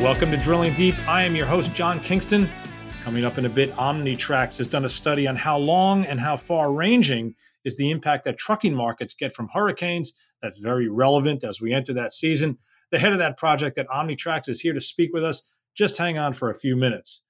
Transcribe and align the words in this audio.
Welcome 0.00 0.30
to 0.30 0.38
Drilling 0.38 0.72
Deep. 0.72 0.94
I 1.06 1.24
am 1.24 1.36
your 1.36 1.44
host, 1.44 1.74
John 1.74 2.00
Kingston. 2.00 2.48
Coming 3.04 3.22
up 3.26 3.36
in 3.36 3.44
a 3.44 3.50
bit, 3.50 3.70
Omnitracs 3.72 4.56
has 4.56 4.66
done 4.66 4.86
a 4.86 4.88
study 4.88 5.26
on 5.26 5.36
how 5.36 5.58
long 5.58 6.06
and 6.06 6.18
how 6.18 6.38
far 6.38 6.72
ranging 6.72 7.34
is 7.66 7.76
the 7.76 7.90
impact 7.90 8.24
that 8.24 8.38
trucking 8.38 8.74
markets 8.74 9.12
get 9.12 9.34
from 9.34 9.50
hurricanes. 9.52 10.14
That's 10.40 10.58
very 10.58 10.88
relevant 10.88 11.44
as 11.44 11.60
we 11.60 11.74
enter 11.74 11.92
that 11.92 12.14
season. 12.14 12.56
The 12.90 12.98
head 12.98 13.12
of 13.12 13.18
that 13.18 13.36
project 13.36 13.76
at 13.76 13.88
Omnitracs 13.88 14.48
is 14.48 14.62
here 14.62 14.72
to 14.72 14.80
speak 14.80 15.10
with 15.12 15.22
us. 15.22 15.42
Just 15.76 15.98
hang 15.98 16.16
on 16.16 16.32
for 16.32 16.48
a 16.48 16.58
few 16.58 16.76
minutes. 16.76 17.22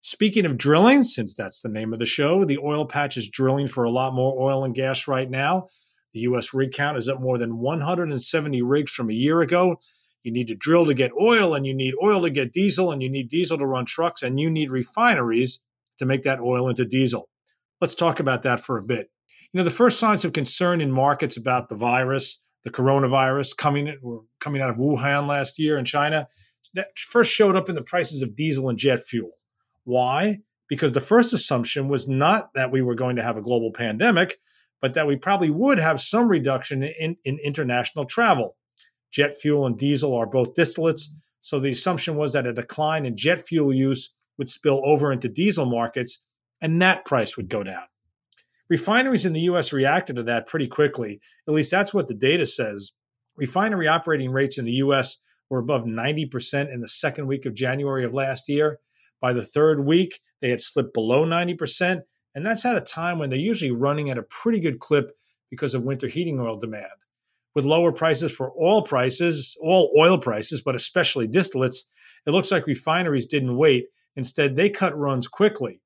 Speaking 0.00 0.46
of 0.46 0.56
drilling, 0.56 1.02
since 1.02 1.34
that's 1.34 1.60
the 1.60 1.68
name 1.68 1.92
of 1.92 1.98
the 1.98 2.06
show, 2.06 2.46
the 2.46 2.58
oil 2.58 2.86
patch 2.86 3.18
is 3.18 3.28
drilling 3.28 3.68
for 3.68 3.84
a 3.84 3.90
lot 3.90 4.14
more 4.14 4.40
oil 4.40 4.64
and 4.64 4.74
gas 4.74 5.06
right 5.06 5.28
now. 5.28 5.68
The 6.14 6.20
U.S. 6.20 6.54
rig 6.54 6.72
count 6.72 6.96
is 6.96 7.08
up 7.08 7.20
more 7.20 7.36
than 7.36 7.58
170 7.58 8.62
rigs 8.62 8.92
from 8.92 9.10
a 9.10 9.14
year 9.14 9.42
ago. 9.42 9.78
You 10.24 10.32
need 10.32 10.48
to 10.48 10.54
drill 10.54 10.86
to 10.86 10.94
get 10.94 11.12
oil, 11.20 11.54
and 11.54 11.66
you 11.66 11.74
need 11.74 11.94
oil 12.02 12.22
to 12.22 12.30
get 12.30 12.52
diesel, 12.52 12.90
and 12.90 13.02
you 13.02 13.10
need 13.10 13.28
diesel 13.28 13.58
to 13.58 13.66
run 13.66 13.84
trucks, 13.84 14.22
and 14.22 14.40
you 14.40 14.50
need 14.50 14.70
refineries 14.70 15.60
to 15.98 16.06
make 16.06 16.22
that 16.24 16.40
oil 16.40 16.68
into 16.68 16.84
diesel. 16.84 17.28
Let's 17.80 17.94
talk 17.94 18.20
about 18.20 18.42
that 18.42 18.60
for 18.60 18.78
a 18.78 18.82
bit. 18.82 19.10
You 19.52 19.58
know, 19.58 19.64
the 19.64 19.70
first 19.70 20.00
signs 20.00 20.24
of 20.24 20.32
concern 20.32 20.80
in 20.80 20.90
markets 20.90 21.36
about 21.36 21.68
the 21.68 21.76
virus, 21.76 22.40
the 22.64 22.70
coronavirus 22.70 23.56
coming 23.56 23.94
coming 24.40 24.62
out 24.62 24.70
of 24.70 24.76
Wuhan 24.76 25.28
last 25.28 25.58
year 25.58 25.78
in 25.78 25.84
China, 25.84 26.26
that 26.72 26.88
first 26.96 27.30
showed 27.30 27.54
up 27.54 27.68
in 27.68 27.74
the 27.74 27.82
prices 27.82 28.22
of 28.22 28.34
diesel 28.34 28.68
and 28.68 28.78
jet 28.78 29.04
fuel. 29.04 29.32
Why? 29.84 30.38
Because 30.68 30.92
the 30.92 31.00
first 31.00 31.34
assumption 31.34 31.88
was 31.88 32.08
not 32.08 32.48
that 32.54 32.72
we 32.72 32.80
were 32.80 32.94
going 32.94 33.16
to 33.16 33.22
have 33.22 33.36
a 33.36 33.42
global 33.42 33.72
pandemic, 33.72 34.38
but 34.80 34.94
that 34.94 35.06
we 35.06 35.16
probably 35.16 35.50
would 35.50 35.78
have 35.78 36.00
some 36.00 36.28
reduction 36.28 36.82
in, 36.82 37.16
in 37.24 37.38
international 37.44 38.06
travel. 38.06 38.56
Jet 39.14 39.36
fuel 39.36 39.66
and 39.66 39.78
diesel 39.78 40.12
are 40.16 40.26
both 40.26 40.54
distillates. 40.54 41.06
So 41.40 41.60
the 41.60 41.70
assumption 41.70 42.16
was 42.16 42.32
that 42.32 42.48
a 42.48 42.52
decline 42.52 43.06
in 43.06 43.16
jet 43.16 43.46
fuel 43.46 43.72
use 43.72 44.10
would 44.38 44.50
spill 44.50 44.82
over 44.84 45.12
into 45.12 45.28
diesel 45.28 45.66
markets 45.66 46.18
and 46.60 46.82
that 46.82 47.04
price 47.04 47.36
would 47.36 47.48
go 47.48 47.62
down. 47.62 47.84
Refineries 48.68 49.24
in 49.24 49.32
the 49.32 49.42
US 49.42 49.72
reacted 49.72 50.16
to 50.16 50.24
that 50.24 50.48
pretty 50.48 50.66
quickly. 50.66 51.20
At 51.46 51.54
least 51.54 51.70
that's 51.70 51.94
what 51.94 52.08
the 52.08 52.14
data 52.14 52.44
says. 52.44 52.90
Refinery 53.36 53.86
operating 53.86 54.32
rates 54.32 54.58
in 54.58 54.64
the 54.64 54.82
US 54.82 55.18
were 55.48 55.60
above 55.60 55.84
90% 55.84 56.74
in 56.74 56.80
the 56.80 56.88
second 56.88 57.28
week 57.28 57.46
of 57.46 57.54
January 57.54 58.02
of 58.02 58.14
last 58.14 58.48
year. 58.48 58.80
By 59.20 59.32
the 59.32 59.44
third 59.44 59.86
week, 59.86 60.18
they 60.40 60.50
had 60.50 60.60
slipped 60.60 60.92
below 60.92 61.24
90%. 61.24 62.00
And 62.34 62.44
that's 62.44 62.64
at 62.64 62.76
a 62.76 62.80
time 62.80 63.20
when 63.20 63.30
they're 63.30 63.38
usually 63.38 63.70
running 63.70 64.10
at 64.10 64.18
a 64.18 64.24
pretty 64.24 64.58
good 64.58 64.80
clip 64.80 65.12
because 65.50 65.72
of 65.74 65.84
winter 65.84 66.08
heating 66.08 66.40
oil 66.40 66.56
demand 66.56 66.88
with 67.54 67.64
lower 67.64 67.92
prices 67.92 68.32
for 68.32 68.50
all 68.50 68.82
prices, 68.82 69.56
all 69.60 69.94
oil 69.98 70.18
prices, 70.18 70.60
but 70.60 70.74
especially 70.74 71.28
distillates, 71.28 71.78
it 72.26 72.30
looks 72.30 72.50
like 72.50 72.66
refineries 72.66 73.26
didn't 73.26 73.56
wait. 73.56 73.86
Instead, 74.16 74.56
they 74.56 74.70
cut 74.70 74.96
runs 74.98 75.28
quickly. 75.28 75.80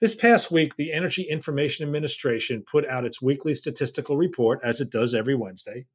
This 0.00 0.14
past 0.14 0.50
week, 0.50 0.76
the 0.76 0.92
Energy 0.92 1.22
Information 1.22 1.86
Administration 1.86 2.64
put 2.70 2.86
out 2.86 3.06
its 3.06 3.22
weekly 3.22 3.54
statistical 3.54 4.16
report, 4.16 4.60
as 4.62 4.80
it 4.80 4.90
does 4.90 5.14
every 5.14 5.34
Wednesday. 5.34 5.86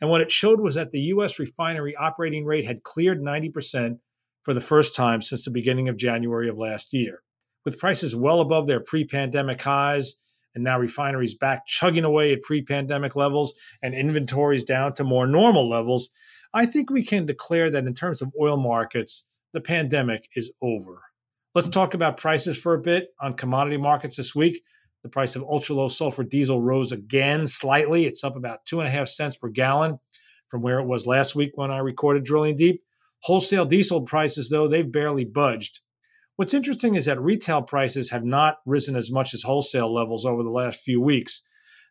And 0.00 0.10
what 0.10 0.20
it 0.20 0.30
showed 0.30 0.60
was 0.60 0.74
that 0.74 0.92
the 0.92 1.00
U.S. 1.00 1.38
refinery 1.38 1.96
operating 1.96 2.44
rate 2.44 2.66
had 2.66 2.82
cleared 2.82 3.20
90% 3.20 3.98
for 4.42 4.54
the 4.54 4.60
first 4.60 4.94
time 4.94 5.22
since 5.22 5.44
the 5.44 5.50
beginning 5.50 5.88
of 5.88 5.96
January 5.96 6.48
of 6.48 6.58
last 6.58 6.92
year. 6.92 7.22
With 7.64 7.78
prices 7.78 8.14
well 8.14 8.40
above 8.40 8.66
their 8.66 8.80
pre 8.80 9.04
pandemic 9.04 9.60
highs 9.60 10.16
and 10.58 10.64
now 10.64 10.78
refineries 10.78 11.34
back 11.34 11.66
chugging 11.66 12.04
away 12.04 12.32
at 12.32 12.42
pre 12.42 12.62
pandemic 12.62 13.14
levels 13.14 13.54
and 13.80 13.94
inventories 13.94 14.64
down 14.64 14.92
to 14.94 15.04
more 15.04 15.26
normal 15.26 15.68
levels, 15.68 16.10
I 16.52 16.66
think 16.66 16.90
we 16.90 17.04
can 17.04 17.26
declare 17.26 17.70
that 17.70 17.86
in 17.86 17.94
terms 17.94 18.20
of 18.20 18.32
oil 18.40 18.56
markets, 18.56 19.24
the 19.52 19.60
pandemic 19.60 20.28
is 20.34 20.50
over. 20.60 21.02
Let's 21.54 21.68
talk 21.68 21.94
about 21.94 22.16
prices 22.16 22.58
for 22.58 22.74
a 22.74 22.80
bit 22.80 23.10
on 23.20 23.34
commodity 23.34 23.76
markets 23.76 24.16
this 24.16 24.34
week. 24.34 24.62
The 25.04 25.08
price 25.08 25.36
of 25.36 25.44
ultra 25.44 25.76
low 25.76 25.88
sulfur 25.88 26.24
diesel 26.24 26.60
rose 26.60 26.90
again 26.90 27.46
slightly. 27.46 28.04
It's 28.06 28.24
up 28.24 28.36
about 28.36 28.64
two 28.66 28.80
and 28.80 28.88
a 28.88 28.90
half 28.90 29.08
cents 29.08 29.36
per 29.36 29.48
gallon 29.48 29.98
from 30.48 30.62
where 30.62 30.80
it 30.80 30.86
was 30.86 31.06
last 31.06 31.36
week 31.36 31.52
when 31.54 31.70
I 31.70 31.78
recorded 31.78 32.24
Drilling 32.24 32.56
Deep. 32.56 32.82
Wholesale 33.22 33.64
diesel 33.64 34.02
prices, 34.02 34.48
though, 34.48 34.66
they've 34.66 34.90
barely 34.90 35.24
budged. 35.24 35.80
What's 36.38 36.54
interesting 36.54 36.94
is 36.94 37.06
that 37.06 37.20
retail 37.20 37.62
prices 37.62 38.10
have 38.10 38.24
not 38.24 38.58
risen 38.64 38.94
as 38.94 39.10
much 39.10 39.34
as 39.34 39.42
wholesale 39.42 39.92
levels 39.92 40.24
over 40.24 40.44
the 40.44 40.50
last 40.50 40.82
few 40.82 41.00
weeks. 41.00 41.42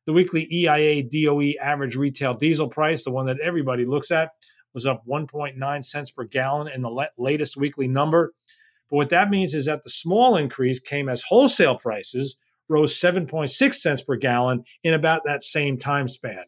The 0.06 0.13
weekly 0.13 0.47
EIA 0.50 1.03
DOE 1.03 1.56
average 1.62 1.97
retail 1.97 2.34
diesel 2.34 2.69
price, 2.69 3.03
the 3.03 3.12
one 3.12 3.25
that 3.25 3.41
everybody 3.41 3.84
looks 3.84 4.09
at, 4.09 4.30
was 4.74 4.85
up 4.85 5.03
1.9 5.06 5.84
cents 5.84 6.12
per 6.12 6.24
gallon 6.24 6.69
in 6.69 6.81
the 6.81 7.09
latest 7.18 7.58
weekly 7.58 7.90
number. 7.90 8.34
But 8.90 8.96
what 8.96 9.09
that 9.09 9.30
means 9.30 9.53
is 9.53 9.66
that 9.66 9.84
the 9.84 9.90
small 9.90 10.38
increase 10.38 10.79
came 10.79 11.09
as 11.09 11.22
wholesale 11.24 11.78
prices 11.78 12.38
rose 12.69 12.97
7.6 12.97 13.74
cents 13.74 14.02
per 14.02 14.16
gallon 14.16 14.64
in 14.81 14.94
about 14.94 15.24
that 15.25 15.44
same 15.44 15.78
time 15.78 16.08
span. 16.08 16.46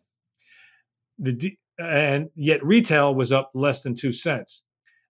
The, 1.17 1.57
and 1.77 2.29
yet 2.33 2.63
retail 2.63 3.13
was 3.13 3.33
up 3.33 3.51
less 3.53 3.81
than 3.81 3.93
2 3.93 4.13
cents. 4.13 4.63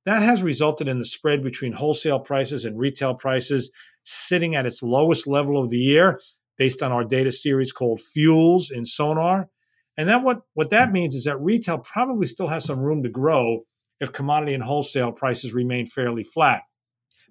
That 0.05 0.21
has 0.21 0.41
resulted 0.41 0.87
in 0.87 0.99
the 0.99 1.05
spread 1.05 1.43
between 1.43 1.73
wholesale 1.73 2.19
prices 2.19 2.65
and 2.65 2.79
retail 2.79 3.13
prices 3.13 3.71
sitting 4.03 4.55
at 4.55 4.65
its 4.65 4.81
lowest 4.81 5.27
level 5.27 5.61
of 5.61 5.69
the 5.69 5.77
year 5.77 6.19
based 6.57 6.81
on 6.81 6.91
our 6.91 7.03
data 7.03 7.31
series 7.31 7.71
called 7.71 8.01
Fuels 8.01 8.71
in 8.71 8.85
Sonar. 8.85 9.49
And 9.97 10.07
that 10.09 10.23
what, 10.23 10.41
what 10.53 10.69
that 10.69 10.91
means 10.91 11.15
is 11.15 11.25
that 11.25 11.41
retail 11.41 11.77
probably 11.79 12.25
still 12.25 12.47
has 12.47 12.65
some 12.65 12.79
room 12.79 13.03
to 13.03 13.09
grow 13.09 13.63
if 13.99 14.13
commodity 14.13 14.53
and 14.53 14.63
wholesale 14.63 15.11
prices 15.11 15.53
remain 15.53 15.85
fairly 15.85 16.23
flat. 16.23 16.61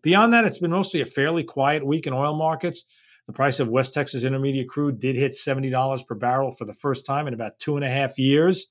Beyond 0.03 0.33
that, 0.33 0.45
it's 0.45 0.59
been 0.59 0.71
mostly 0.71 1.01
a 1.01 1.07
fairly 1.07 1.45
quiet 1.45 1.87
week 1.87 2.07
in 2.07 2.13
oil 2.13 2.37
markets. 2.37 2.85
The 3.27 3.33
price 3.33 3.61
of 3.61 3.69
West 3.69 3.93
Texas 3.93 4.25
Intermediate 4.25 4.69
crude 4.69 5.01
did 5.01 5.17
hit 5.17 5.33
$70 5.33 6.07
per 6.07 6.15
barrel 6.15 6.53
for 6.53 6.65
the 6.65 6.73
first 6.73 7.05
time 7.05 7.27
in 7.27 7.35
about 7.35 7.59
two 7.59 7.77
and 7.77 7.85
a 7.85 7.91
half 7.91 8.19
years. 8.19 8.67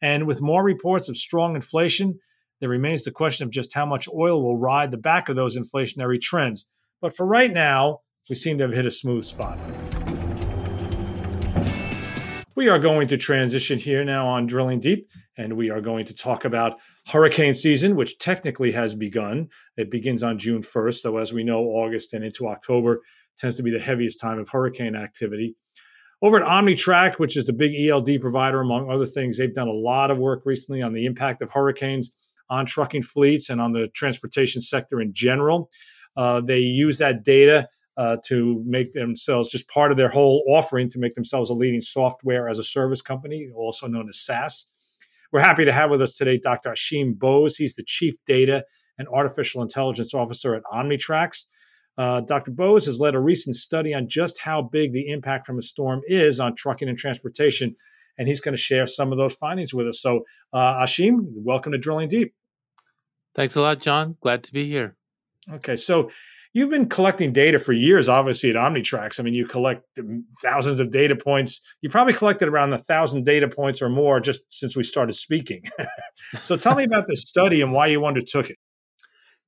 And 0.00 0.26
with 0.26 0.40
more 0.40 0.62
reports 0.62 1.08
of 1.08 1.16
strong 1.16 1.56
inflation, 1.56 2.18
there 2.60 2.68
remains 2.68 3.04
the 3.04 3.10
question 3.10 3.44
of 3.44 3.52
just 3.52 3.72
how 3.72 3.86
much 3.86 4.08
oil 4.08 4.42
will 4.42 4.56
ride 4.56 4.90
the 4.90 4.98
back 4.98 5.28
of 5.28 5.36
those 5.36 5.56
inflationary 5.56 6.20
trends. 6.20 6.66
But 7.00 7.14
for 7.14 7.26
right 7.26 7.52
now, 7.52 8.00
we 8.28 8.34
seem 8.34 8.58
to 8.58 8.64
have 8.64 8.74
hit 8.74 8.86
a 8.86 8.90
smooth 8.90 9.24
spot. 9.24 9.58
We 12.56 12.68
are 12.68 12.80
going 12.80 13.06
to 13.08 13.16
transition 13.16 13.78
here 13.78 14.04
now 14.04 14.26
on 14.26 14.46
Drilling 14.46 14.80
Deep, 14.80 15.08
and 15.36 15.56
we 15.56 15.70
are 15.70 15.80
going 15.80 16.04
to 16.06 16.14
talk 16.14 16.44
about 16.44 16.78
hurricane 17.06 17.54
season, 17.54 17.94
which 17.94 18.18
technically 18.18 18.72
has 18.72 18.96
begun. 18.96 19.48
It 19.76 19.92
begins 19.92 20.24
on 20.24 20.40
June 20.40 20.62
1st, 20.62 21.02
though, 21.02 21.18
as 21.18 21.32
we 21.32 21.44
know, 21.44 21.60
August 21.60 22.14
and 22.14 22.24
into 22.24 22.48
October 22.48 23.00
tends 23.38 23.54
to 23.54 23.62
be 23.62 23.70
the 23.70 23.78
heaviest 23.78 24.18
time 24.18 24.40
of 24.40 24.48
hurricane 24.48 24.96
activity. 24.96 25.54
Over 26.20 26.42
at 26.42 26.48
OmniTrack, 26.48 27.20
which 27.20 27.36
is 27.36 27.44
the 27.44 27.52
big 27.52 27.70
ELD 27.76 28.20
provider, 28.20 28.60
among 28.60 28.90
other 28.90 29.06
things, 29.06 29.38
they've 29.38 29.54
done 29.54 29.68
a 29.68 29.72
lot 29.72 30.10
of 30.10 30.18
work 30.18 30.42
recently 30.44 30.82
on 30.82 30.92
the 30.92 31.06
impact 31.06 31.42
of 31.42 31.52
hurricanes 31.52 32.10
on 32.50 32.66
trucking 32.66 33.02
fleets 33.02 33.50
and 33.50 33.60
on 33.60 33.72
the 33.72 33.88
transportation 33.88 34.60
sector 34.60 35.00
in 35.00 35.12
general. 35.12 35.70
Uh, 36.16 36.40
they 36.40 36.58
use 36.58 36.98
that 36.98 37.24
data 37.24 37.68
uh, 37.96 38.16
to 38.24 38.62
make 38.64 38.92
themselves 38.92 39.48
just 39.48 39.68
part 39.68 39.90
of 39.90 39.96
their 39.96 40.08
whole 40.08 40.44
offering 40.48 40.88
to 40.90 40.98
make 40.98 41.14
themselves 41.14 41.50
a 41.50 41.54
leading 41.54 41.80
software 41.80 42.48
as 42.48 42.58
a 42.58 42.64
service 42.64 43.02
company, 43.02 43.48
also 43.54 43.86
known 43.86 44.08
as 44.08 44.20
SaaS. 44.20 44.66
We're 45.32 45.40
happy 45.40 45.64
to 45.64 45.72
have 45.72 45.90
with 45.90 46.00
us 46.00 46.14
today 46.14 46.38
Dr. 46.38 46.70
Ashim 46.70 47.18
Bose. 47.18 47.56
He's 47.56 47.74
the 47.74 47.82
Chief 47.82 48.14
Data 48.26 48.64
and 48.98 49.08
Artificial 49.08 49.62
Intelligence 49.62 50.14
Officer 50.14 50.54
at 50.54 50.62
Omnitracs. 50.72 51.44
Uh, 51.98 52.20
Dr. 52.20 52.52
Bose 52.52 52.86
has 52.86 53.00
led 53.00 53.16
a 53.16 53.20
recent 53.20 53.56
study 53.56 53.92
on 53.92 54.08
just 54.08 54.38
how 54.38 54.62
big 54.62 54.92
the 54.92 55.08
impact 55.08 55.46
from 55.46 55.58
a 55.58 55.62
storm 55.62 56.00
is 56.06 56.38
on 56.38 56.54
trucking 56.54 56.88
and 56.88 56.96
transportation, 56.96 57.74
and 58.16 58.28
he's 58.28 58.40
going 58.40 58.52
to 58.52 58.62
share 58.62 58.86
some 58.86 59.10
of 59.10 59.18
those 59.18 59.34
findings 59.34 59.74
with 59.74 59.88
us. 59.88 60.00
So, 60.00 60.24
uh, 60.52 60.84
Ashim, 60.84 61.26
welcome 61.34 61.72
to 61.72 61.78
Drilling 61.78 62.08
Deep. 62.08 62.32
Thanks 63.38 63.54
a 63.54 63.60
lot, 63.60 63.78
John. 63.78 64.16
Glad 64.20 64.42
to 64.42 64.52
be 64.52 64.68
here. 64.68 64.96
Okay, 65.48 65.76
so 65.76 66.10
you've 66.54 66.70
been 66.70 66.88
collecting 66.88 67.32
data 67.32 67.60
for 67.60 67.72
years, 67.72 68.08
obviously 68.08 68.50
at 68.50 68.56
Omnitracs. 68.56 69.20
I 69.20 69.22
mean, 69.22 69.32
you 69.32 69.46
collect 69.46 69.86
thousands 70.42 70.80
of 70.80 70.90
data 70.90 71.14
points. 71.14 71.60
You 71.80 71.88
probably 71.88 72.14
collected 72.14 72.48
around 72.48 72.72
a 72.72 72.78
thousand 72.78 73.24
data 73.24 73.46
points 73.46 73.80
or 73.80 73.90
more 73.90 74.18
just 74.18 74.40
since 74.48 74.74
we 74.74 74.82
started 74.82 75.12
speaking. 75.12 75.62
so 76.42 76.56
tell 76.56 76.74
me 76.74 76.82
about 76.82 77.06
this 77.06 77.22
study 77.22 77.62
and 77.62 77.72
why 77.72 77.86
you 77.86 78.04
undertook 78.04 78.50
it. 78.50 78.56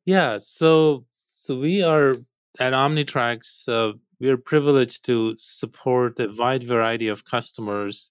Yeah, 0.04 0.38
so 0.40 1.04
so 1.40 1.58
we 1.58 1.82
are 1.82 2.12
at 2.60 2.72
Omnitracs. 2.72 3.66
Uh, 3.66 3.94
we 4.20 4.28
are 4.28 4.36
privileged 4.36 5.04
to 5.06 5.34
support 5.36 6.20
a 6.20 6.28
wide 6.38 6.62
variety 6.62 7.08
of 7.08 7.24
customers 7.24 8.08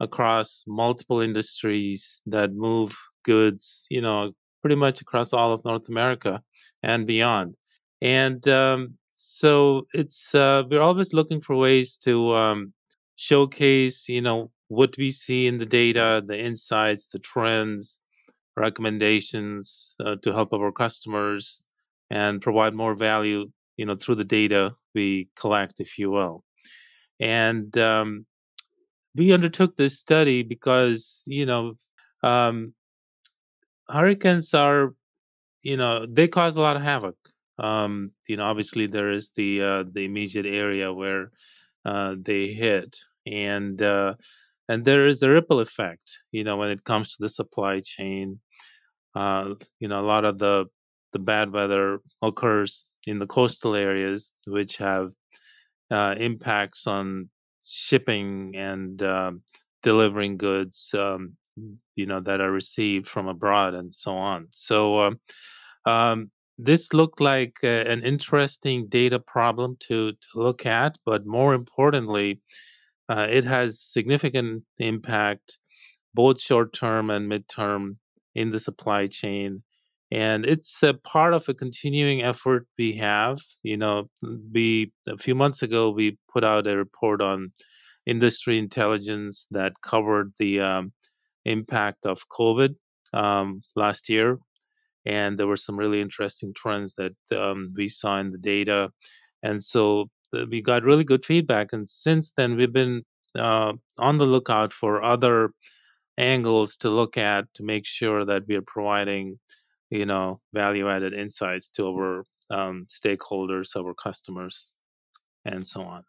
across 0.00 0.64
multiple 0.66 1.20
industries 1.20 2.20
that 2.26 2.52
move 2.52 2.96
goods, 3.24 3.86
you 3.90 4.00
know, 4.00 4.32
pretty 4.64 4.76
much 4.76 5.02
across 5.02 5.34
all 5.34 5.52
of 5.52 5.62
North 5.62 5.90
America 5.90 6.42
and 6.82 7.06
beyond. 7.06 7.54
And 8.00 8.48
um, 8.48 8.94
so 9.14 9.86
it's 9.92 10.34
uh, 10.34 10.62
we're 10.70 10.80
always 10.80 11.12
looking 11.12 11.42
for 11.42 11.54
ways 11.54 11.98
to 12.04 12.34
um, 12.34 12.72
showcase, 13.16 14.08
you 14.08 14.22
know, 14.22 14.50
what 14.68 14.94
we 14.96 15.10
see 15.10 15.46
in 15.46 15.58
the 15.58 15.66
data, 15.66 16.22
the 16.26 16.38
insights, 16.40 17.08
the 17.12 17.18
trends, 17.18 17.98
recommendations 18.56 19.96
uh, 20.02 20.16
to 20.22 20.32
help 20.32 20.54
our 20.54 20.72
customers 20.72 21.66
and 22.10 22.40
provide 22.40 22.72
more 22.72 22.94
value, 22.94 23.50
you 23.76 23.84
know, 23.84 23.96
through 23.96 24.14
the 24.14 24.24
data 24.24 24.74
we 24.94 25.28
collect, 25.38 25.74
if 25.78 25.98
you 25.98 26.10
will. 26.10 26.42
And 27.20 27.76
um, 27.76 28.24
we 29.14 29.34
undertook 29.34 29.76
this 29.76 29.98
study 29.98 30.42
because, 30.42 31.22
you 31.26 31.44
know, 31.44 31.74
um, 32.22 32.72
hurricanes 33.88 34.54
are, 34.54 34.94
you 35.62 35.76
know, 35.76 36.06
they 36.08 36.28
cause 36.28 36.56
a 36.56 36.60
lot 36.60 36.76
of 36.76 36.82
havoc. 36.82 37.16
Um, 37.58 38.12
you 38.28 38.36
know, 38.36 38.44
obviously 38.44 38.86
there 38.86 39.12
is 39.12 39.30
the 39.36 39.62
uh, 39.62 39.84
the 39.92 40.04
immediate 40.04 40.46
area 40.46 40.92
where 40.92 41.30
uh, 41.84 42.14
they 42.20 42.48
hit, 42.48 42.96
and 43.26 43.80
uh, 43.82 44.14
and 44.68 44.84
there 44.84 45.06
is 45.06 45.22
a 45.22 45.30
ripple 45.30 45.60
effect. 45.60 46.18
You 46.32 46.44
know, 46.44 46.56
when 46.56 46.70
it 46.70 46.84
comes 46.84 47.10
to 47.10 47.16
the 47.20 47.28
supply 47.28 47.80
chain, 47.84 48.40
uh, 49.14 49.54
you 49.80 49.88
know, 49.88 50.00
a 50.00 50.06
lot 50.06 50.24
of 50.24 50.38
the 50.38 50.66
the 51.12 51.18
bad 51.18 51.52
weather 51.52 52.00
occurs 52.22 52.88
in 53.06 53.18
the 53.18 53.26
coastal 53.26 53.74
areas, 53.74 54.32
which 54.46 54.76
have 54.78 55.12
uh, 55.90 56.14
impacts 56.18 56.86
on 56.86 57.28
shipping 57.64 58.54
and 58.56 59.02
um, 59.02 59.42
delivering 59.82 60.36
goods, 60.36 60.90
um, 60.94 61.36
you 61.94 62.06
know, 62.06 62.20
that 62.20 62.40
are 62.40 62.50
received 62.50 63.08
from 63.08 63.28
abroad 63.28 63.74
and 63.74 63.94
so 63.94 64.12
on. 64.12 64.48
So 64.52 65.00
um, 65.00 65.20
um 65.86 66.30
this 66.56 66.92
looked 66.92 67.20
like 67.20 67.56
uh, 67.64 67.66
an 67.66 68.04
interesting 68.04 68.86
data 68.88 69.18
problem 69.18 69.76
to, 69.88 70.12
to 70.12 70.28
look 70.36 70.66
at, 70.66 70.96
but 71.04 71.26
more 71.26 71.52
importantly, 71.52 72.40
uh, 73.08 73.26
it 73.28 73.44
has 73.44 73.80
significant 73.80 74.62
impact, 74.78 75.58
both 76.14 76.40
short 76.40 76.72
term 76.72 77.10
and 77.10 77.30
midterm, 77.30 77.96
in 78.34 78.50
the 78.50 78.60
supply 78.60 79.06
chain. 79.06 79.62
And 80.10 80.44
it's 80.44 80.82
a 80.82 80.94
part 80.94 81.34
of 81.34 81.48
a 81.48 81.54
continuing 81.54 82.22
effort 82.22 82.66
we 82.78 82.96
have. 82.98 83.38
You 83.62 83.76
know, 83.76 84.10
we 84.22 84.92
a 85.08 85.16
few 85.18 85.34
months 85.34 85.62
ago 85.62 85.90
we 85.90 86.18
put 86.32 86.44
out 86.44 86.66
a 86.66 86.76
report 86.76 87.20
on 87.20 87.52
industry 88.06 88.58
intelligence 88.58 89.46
that 89.50 89.72
covered 89.82 90.32
the 90.38 90.60
um, 90.60 90.92
impact 91.44 92.06
of 92.06 92.18
COVID 92.30 92.74
um, 93.12 93.62
last 93.76 94.08
year, 94.08 94.38
and 95.06 95.38
there 95.38 95.46
were 95.46 95.56
some 95.56 95.76
really 95.76 96.00
interesting 96.00 96.52
trends 96.56 96.94
that 96.96 97.14
um, 97.36 97.72
we 97.76 97.88
saw 97.88 98.18
in 98.18 98.30
the 98.30 98.38
data. 98.38 98.90
And 99.42 99.62
so 99.62 100.08
uh, 100.34 100.44
we 100.50 100.62
got 100.62 100.82
really 100.82 101.04
good 101.04 101.24
feedback. 101.24 101.72
And 101.72 101.88
since 101.88 102.32
then, 102.36 102.56
we've 102.56 102.72
been 102.72 103.04
uh, 103.38 103.72
on 103.98 104.18
the 104.18 104.24
lookout 104.24 104.72
for 104.72 105.02
other 105.02 105.50
angles 106.16 106.76
to 106.78 106.88
look 106.88 107.16
at 107.16 107.44
to 107.54 107.62
make 107.62 107.84
sure 107.84 108.24
that 108.24 108.42
we 108.48 108.54
are 108.54 108.62
providing, 108.66 109.38
you 109.90 110.06
know, 110.06 110.40
value-added 110.52 111.12
insights 111.12 111.68
to 111.70 111.86
our 111.88 112.24
um, 112.50 112.86
stakeholders, 112.88 113.76
our 113.76 113.94
customers, 113.94 114.70
and 115.44 115.66
so 115.66 115.82
on. 115.82 116.04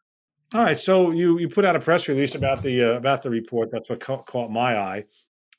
All 0.53 0.61
right, 0.61 0.77
so 0.77 1.11
you 1.11 1.39
you 1.39 1.49
put 1.49 1.65
out 1.65 1.75
a 1.75 1.79
press 1.79 2.07
release 2.07 2.35
about 2.35 2.61
the 2.61 2.83
uh, 2.83 2.97
about 2.97 3.23
the 3.23 3.29
report. 3.29 3.71
That's 3.71 3.89
what 3.89 3.99
ca- 3.99 4.21
caught 4.21 4.51
my 4.51 4.77
eye, 4.77 5.03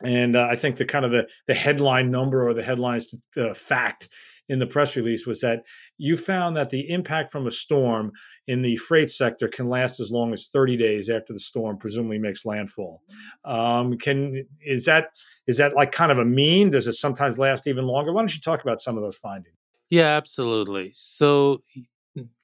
and 0.03 0.37
uh, 0.37 0.49
I 0.51 0.57
think 0.57 0.77
the 0.77 0.85
kind 0.85 1.05
of 1.05 1.11
the 1.11 1.27
the 1.47 1.55
headline 1.55 2.11
number 2.11 2.47
or 2.47 2.55
the 2.55 2.63
headlines 2.63 3.15
uh, 3.37 3.55
fact 3.55 4.09
in 4.49 4.59
the 4.59 4.67
press 4.67 4.95
release 4.95 5.27
was 5.27 5.41
that 5.41 5.65
you 5.99 6.17
found 6.17 6.57
that 6.57 6.71
the 6.71 6.89
impact 6.91 7.33
from 7.33 7.47
a 7.47 7.51
storm 7.51 8.13
in 8.47 8.63
the 8.63 8.77
freight 8.77 9.11
sector 9.11 9.49
can 9.49 9.69
last 9.69 9.99
as 9.99 10.11
long 10.11 10.33
as 10.33 10.47
30 10.53 10.77
days 10.77 11.09
after 11.09 11.33
the 11.33 11.39
storm 11.39 11.77
presumably 11.77 12.19
makes 12.19 12.45
landfall. 12.45 13.03
Um, 13.45 13.99
can 13.99 14.47
is 14.61 14.85
that 14.85 15.09
is 15.47 15.57
that 15.57 15.75
like 15.75 15.93
kind 15.93 16.13
of 16.13 16.19
a 16.19 16.25
mean? 16.25 16.71
Does 16.71 16.87
it 16.87 16.95
sometimes 16.95 17.39
last 17.39 17.67
even 17.67 17.87
longer? 17.87 18.13
Why 18.13 18.23
don't 18.23 18.35
you 18.35 18.41
talk 18.41 18.63
about 18.63 18.81
some 18.81 18.97
of 18.97 19.03
those 19.03 19.17
findings? 19.17 19.57
Yeah, 19.91 20.17
absolutely. 20.17 20.91
So, 20.95 21.63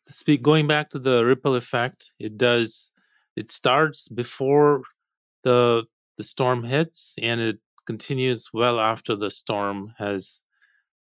speak 0.09 0.43
going 0.43 0.67
back 0.67 0.91
to 0.91 0.99
the 0.99 1.25
ripple 1.25 1.57
effect, 1.57 2.11
it 2.19 2.39
does. 2.39 2.91
It 3.35 3.51
starts 3.51 4.09
before 4.09 4.83
the 5.45 5.85
the 6.19 6.25
storm 6.25 6.65
hits, 6.65 7.15
and 7.21 7.41
it 7.41 7.59
continues 7.87 8.49
well 8.53 8.79
after 8.79 9.17
the 9.17 9.31
storm 9.31 9.93
has 9.99 10.41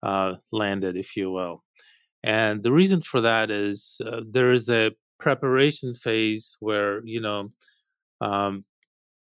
uh, 0.02 0.34
landed, 0.52 0.96
if 0.96 1.16
you 1.16 1.30
will. 1.30 1.62
And 2.22 2.62
the 2.62 2.72
reason 2.72 3.02
for 3.02 3.22
that 3.22 3.50
is 3.50 4.00
uh, 4.04 4.20
there 4.30 4.52
is 4.52 4.68
a 4.68 4.92
preparation 5.18 5.94
phase 5.94 6.56
where 6.60 7.04
you 7.04 7.20
know 7.20 7.52
um, 8.20 8.64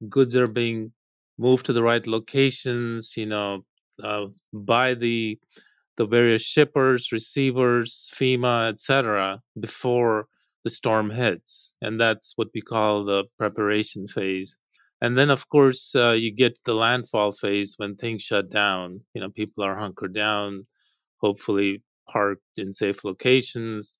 goods 0.08 0.36
are 0.36 0.48
being 0.48 0.92
moved 1.38 1.66
to 1.66 1.72
the 1.72 1.82
right 1.82 2.06
locations, 2.06 3.16
you 3.16 3.26
know, 3.26 3.64
uh, 4.02 4.26
by 4.52 4.94
the 4.94 5.38
the 5.96 6.06
various 6.06 6.42
shippers, 6.42 7.10
receivers, 7.10 8.08
FEMA, 8.14 8.72
etc., 8.72 9.40
before 9.58 10.28
the 10.64 10.70
storm 10.70 11.10
hits, 11.10 11.72
and 11.82 12.00
that's 12.00 12.34
what 12.36 12.48
we 12.54 12.60
call 12.60 13.04
the 13.04 13.24
preparation 13.36 14.06
phase. 14.06 14.56
And 15.00 15.16
then, 15.16 15.30
of 15.30 15.48
course, 15.48 15.94
uh, 15.96 16.12
you 16.12 16.30
get 16.32 16.58
the 16.64 16.74
landfall 16.74 17.32
phase 17.32 17.74
when 17.78 17.96
things 17.96 18.22
shut 18.22 18.50
down. 18.50 19.00
You 19.14 19.20
know, 19.20 19.30
people 19.30 19.64
are 19.64 19.76
hunkered 19.78 20.14
down, 20.14 20.66
hopefully 21.20 21.82
parked 22.10 22.58
in 22.58 22.72
safe 22.72 23.04
locations, 23.04 23.98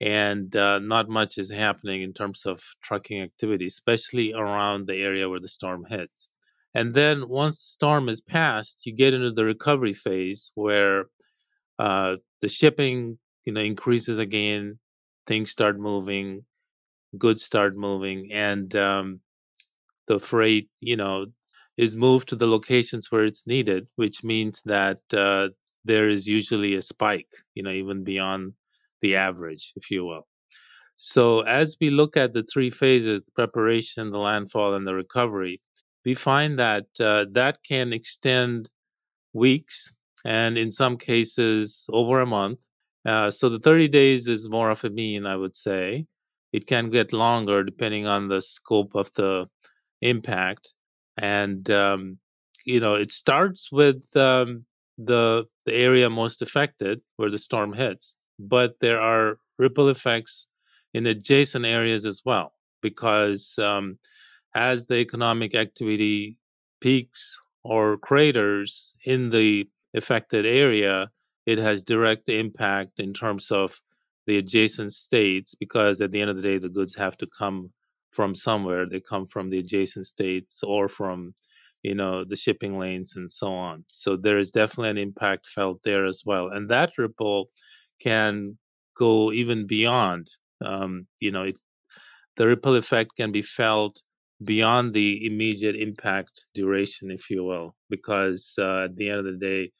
and 0.00 0.54
uh, 0.56 0.78
not 0.80 1.08
much 1.08 1.38
is 1.38 1.50
happening 1.50 2.02
in 2.02 2.12
terms 2.12 2.44
of 2.46 2.60
trucking 2.82 3.20
activity, 3.22 3.66
especially 3.66 4.32
around 4.34 4.86
the 4.86 4.96
area 4.96 5.28
where 5.28 5.40
the 5.40 5.48
storm 5.48 5.84
hits. 5.88 6.28
And 6.74 6.94
then 6.94 7.28
once 7.28 7.58
the 7.58 7.68
storm 7.68 8.08
is 8.08 8.20
passed, 8.20 8.82
you 8.86 8.94
get 8.94 9.14
into 9.14 9.32
the 9.32 9.44
recovery 9.44 9.94
phase 9.94 10.50
where 10.54 11.06
uh, 11.78 12.16
the 12.42 12.48
shipping, 12.48 13.18
you 13.44 13.52
know, 13.52 13.60
increases 13.60 14.18
again, 14.18 14.78
things 15.26 15.50
start 15.50 15.78
moving, 15.78 16.44
goods 17.18 17.44
start 17.44 17.76
moving, 17.76 18.32
and 18.32 18.74
um, 18.76 19.20
the 20.08 20.20
freight, 20.20 20.68
you 20.80 20.96
know, 20.96 21.26
is 21.76 21.96
moved 21.96 22.28
to 22.28 22.36
the 22.36 22.46
locations 22.46 23.10
where 23.10 23.24
it's 23.24 23.46
needed, 23.46 23.86
which 23.96 24.22
means 24.22 24.62
that 24.64 25.00
uh, 25.12 25.48
there 25.84 26.08
is 26.08 26.26
usually 26.26 26.74
a 26.74 26.82
spike, 26.82 27.28
you 27.54 27.62
know, 27.62 27.70
even 27.70 28.04
beyond 28.04 28.52
the 29.02 29.16
average, 29.16 29.72
if 29.76 29.90
you 29.90 30.04
will. 30.04 30.26
So 30.96 31.40
as 31.40 31.76
we 31.80 31.90
look 31.90 32.16
at 32.16 32.32
the 32.32 32.44
three 32.44 32.70
phases, 32.70 33.22
the 33.24 33.32
preparation, 33.32 34.10
the 34.10 34.18
landfall, 34.18 34.74
and 34.74 34.86
the 34.86 34.94
recovery, 34.94 35.60
we 36.04 36.14
find 36.14 36.58
that 36.58 36.86
uh, 37.00 37.24
that 37.32 37.58
can 37.66 37.92
extend 37.92 38.68
weeks 39.32 39.92
and 40.24 40.56
in 40.56 40.70
some 40.70 40.96
cases 40.96 41.84
over 41.90 42.20
a 42.20 42.26
month. 42.26 42.60
Uh, 43.06 43.30
so 43.30 43.48
the 43.48 43.58
30 43.58 43.88
days 43.88 44.26
is 44.28 44.48
more 44.48 44.70
of 44.70 44.84
a 44.84 44.90
mean, 44.90 45.26
I 45.26 45.36
would 45.36 45.56
say. 45.56 46.06
It 46.52 46.66
can 46.66 46.90
get 46.90 47.12
longer 47.12 47.64
depending 47.64 48.06
on 48.06 48.28
the 48.28 48.40
scope 48.40 48.94
of 48.94 49.12
the 49.14 49.46
impact. 50.04 50.72
And, 51.16 51.68
um, 51.70 52.18
you 52.64 52.80
know, 52.80 52.94
it 52.94 53.12
starts 53.12 53.70
with 53.72 54.04
um, 54.16 54.64
the 54.98 55.46
the 55.66 55.74
area 55.74 56.08
most 56.10 56.42
affected 56.42 57.00
where 57.16 57.30
the 57.30 57.38
storm 57.38 57.72
hits, 57.72 58.14
but 58.38 58.76
there 58.80 59.00
are 59.00 59.38
ripple 59.58 59.88
effects 59.88 60.46
in 60.92 61.06
adjacent 61.06 61.64
areas 61.64 62.06
as 62.06 62.22
well 62.24 62.52
because 62.82 63.54
um, 63.58 63.98
as 64.54 64.86
the 64.86 64.96
economic 64.96 65.54
activity 65.54 66.36
peaks 66.80 67.38
or 67.64 67.96
craters 67.98 68.94
in 69.04 69.30
the 69.30 69.68
affected 69.94 70.46
area, 70.46 71.10
it 71.46 71.58
has 71.58 71.82
direct 71.82 72.28
impact 72.28 73.00
in 73.00 73.14
terms 73.14 73.50
of 73.50 73.72
the 74.26 74.38
adjacent 74.38 74.92
states 74.92 75.54
because 75.58 76.00
at 76.00 76.10
the 76.12 76.20
end 76.20 76.30
of 76.30 76.36
the 76.36 76.42
day, 76.42 76.58
the 76.58 76.68
goods 76.68 76.94
have 76.94 77.16
to 77.18 77.26
come 77.38 77.70
from 78.14 78.34
somewhere. 78.34 78.86
They 78.86 79.00
come 79.00 79.26
from 79.26 79.50
the 79.50 79.58
adjacent 79.58 80.06
states 80.06 80.60
or 80.62 80.88
from 80.88 81.34
you 81.84 81.94
know 81.94 82.24
the 82.24 82.34
shipping 82.34 82.78
lanes 82.78 83.12
and 83.14 83.30
so 83.30 83.52
on 83.52 83.84
so 83.90 84.16
there 84.16 84.38
is 84.38 84.50
definitely 84.50 84.90
an 84.90 84.98
impact 84.98 85.46
felt 85.54 85.78
there 85.84 86.06
as 86.06 86.22
well 86.24 86.48
and 86.48 86.68
that 86.68 86.90
ripple 86.98 87.50
can 88.02 88.58
go 88.98 89.30
even 89.30 89.66
beyond 89.66 90.28
um, 90.64 91.06
you 91.20 91.30
know 91.30 91.42
it, 91.44 91.56
the 92.36 92.46
ripple 92.46 92.74
effect 92.74 93.10
can 93.16 93.30
be 93.30 93.42
felt 93.42 94.00
beyond 94.44 94.92
the 94.92 95.24
immediate 95.26 95.76
impact 95.76 96.44
duration 96.54 97.10
if 97.10 97.30
you 97.30 97.44
will 97.44 97.76
because 97.90 98.54
uh, 98.58 98.84
at 98.84 98.96
the 98.96 99.08
end 99.08 99.18
of 99.20 99.26
the 99.26 99.38
day 99.38 99.70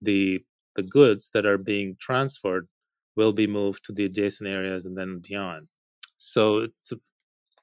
the 0.00 0.42
the 0.74 0.82
goods 0.82 1.28
that 1.34 1.44
are 1.44 1.58
being 1.58 1.94
transferred 2.00 2.66
will 3.14 3.32
be 3.32 3.46
moved 3.46 3.84
to 3.84 3.92
the 3.92 4.06
adjacent 4.06 4.48
areas 4.48 4.86
and 4.86 4.96
then 4.96 5.20
beyond 5.28 5.68
so 6.16 6.58
it's 6.58 6.92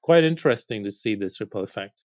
quite 0.09 0.23
interesting 0.23 0.83
to 0.83 0.91
see 0.91 1.13
this 1.13 1.39
ripple 1.39 1.61
effect 1.61 2.03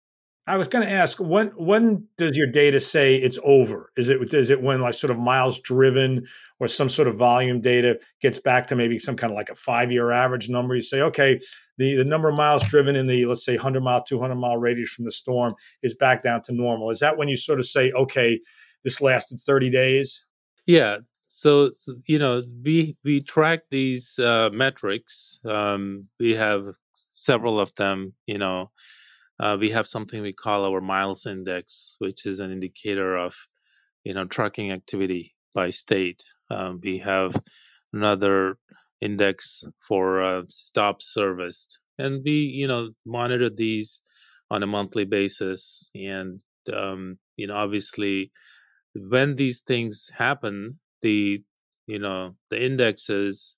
I 0.49 0.57
was 0.57 0.67
going 0.67 0.85
to 0.85 0.93
ask 0.93 1.19
when 1.21 1.49
when 1.51 2.05
does 2.19 2.37
your 2.37 2.49
data 2.49 2.81
say 2.81 3.15
it's 3.15 3.39
over? 3.45 3.93
Is 3.97 4.09
it 4.09 4.35
is 4.35 4.51
it 4.51 4.61
when 4.61 4.81
like 4.81 4.95
sort 4.95 5.13
of 5.13 5.19
miles 5.21 5.61
driven 5.61 6.27
or 6.59 6.67
some 6.67 6.89
sort 6.89 7.07
of 7.07 7.15
volume 7.15 7.61
data 7.61 8.01
gets 8.21 8.41
back 8.41 8.67
to 8.67 8.75
maybe 8.75 8.99
some 8.99 9.15
kind 9.15 9.31
of 9.31 9.37
like 9.37 9.51
a 9.51 9.55
five 9.55 9.93
year 9.93 10.11
average 10.11 10.49
number? 10.49 10.75
You 10.75 10.83
say, 10.83 11.01
okay, 11.01 11.39
the 11.79 11.95
the 11.95 12.05
number 12.05 12.29
of 12.29 12.37
miles 12.37 12.65
driven 12.65 12.97
in 12.97 13.07
the 13.07 13.25
let's 13.25 13.45
say 13.45 13.55
100 13.55 13.85
mile, 13.85 14.03
200 14.03 14.35
mile 14.35 14.57
radius 14.57 14.91
from 14.91 15.05
the 15.05 15.13
storm 15.13 15.53
is 15.85 15.95
back 15.95 16.25
down 16.25 16.43
to 16.43 16.53
normal. 16.53 16.91
Is 16.91 16.99
that 16.99 17.17
when 17.17 17.29
you 17.29 17.37
sort 17.37 17.61
of 17.61 17.67
say, 17.69 17.93
okay, 17.93 18.41
this 18.83 19.01
lasted 19.01 19.41
30 19.47 19.71
days? 19.71 20.25
Yeah. 20.67 20.97
So, 21.29 21.71
so 21.71 21.95
you 22.07 22.19
know, 22.19 22.43
we 22.65 22.97
we 23.05 23.23
track 23.23 23.61
these 23.71 24.19
uh, 24.19 24.51
metrics. 24.53 25.39
Um, 25.45 26.09
we 26.19 26.33
have 26.33 26.75
several 27.25 27.61
of 27.61 27.75
them. 27.77 28.15
You 28.27 28.39
know, 28.39 28.71
uh, 29.41 29.57
we 29.59 29.71
have 29.71 29.87
something 29.87 30.23
we 30.23 30.33
call 30.33 30.65
our 30.65 30.81
miles 30.81 31.27
index, 31.27 31.97
which 31.99 32.27
is 32.27 32.41
an 32.41 32.53
indicator 32.53 33.17
of 33.17 33.35
you 34.05 34.15
know 34.15 34.25
trucking 34.27 34.73
activity 34.73 35.35
by 35.55 35.71
state. 35.71 36.23
Um, 36.51 36.81
we 36.83 36.99
have 36.99 37.35
another 37.93 38.59
index 39.01 39.65
for 39.89 40.23
uh, 40.23 40.43
stops 40.49 41.13
serviced, 41.13 41.79
and 41.99 42.23
we 42.25 42.33
you 42.33 42.67
know 42.69 42.91
monitor 43.05 43.51
these 43.51 44.01
on 44.51 44.63
a 44.63 44.67
monthly 44.67 45.05
basis. 45.05 45.91
And 45.95 46.43
um, 46.73 47.19
you 47.37 47.47
know, 47.47 47.57
obviously, 47.57 48.31
when 48.95 49.37
these 49.37 49.61
things 49.61 50.11
happen, 50.17 50.79
the 51.03 51.43
you 51.87 51.99
know 51.99 52.37
the 52.51 52.65
indexes 52.65 53.57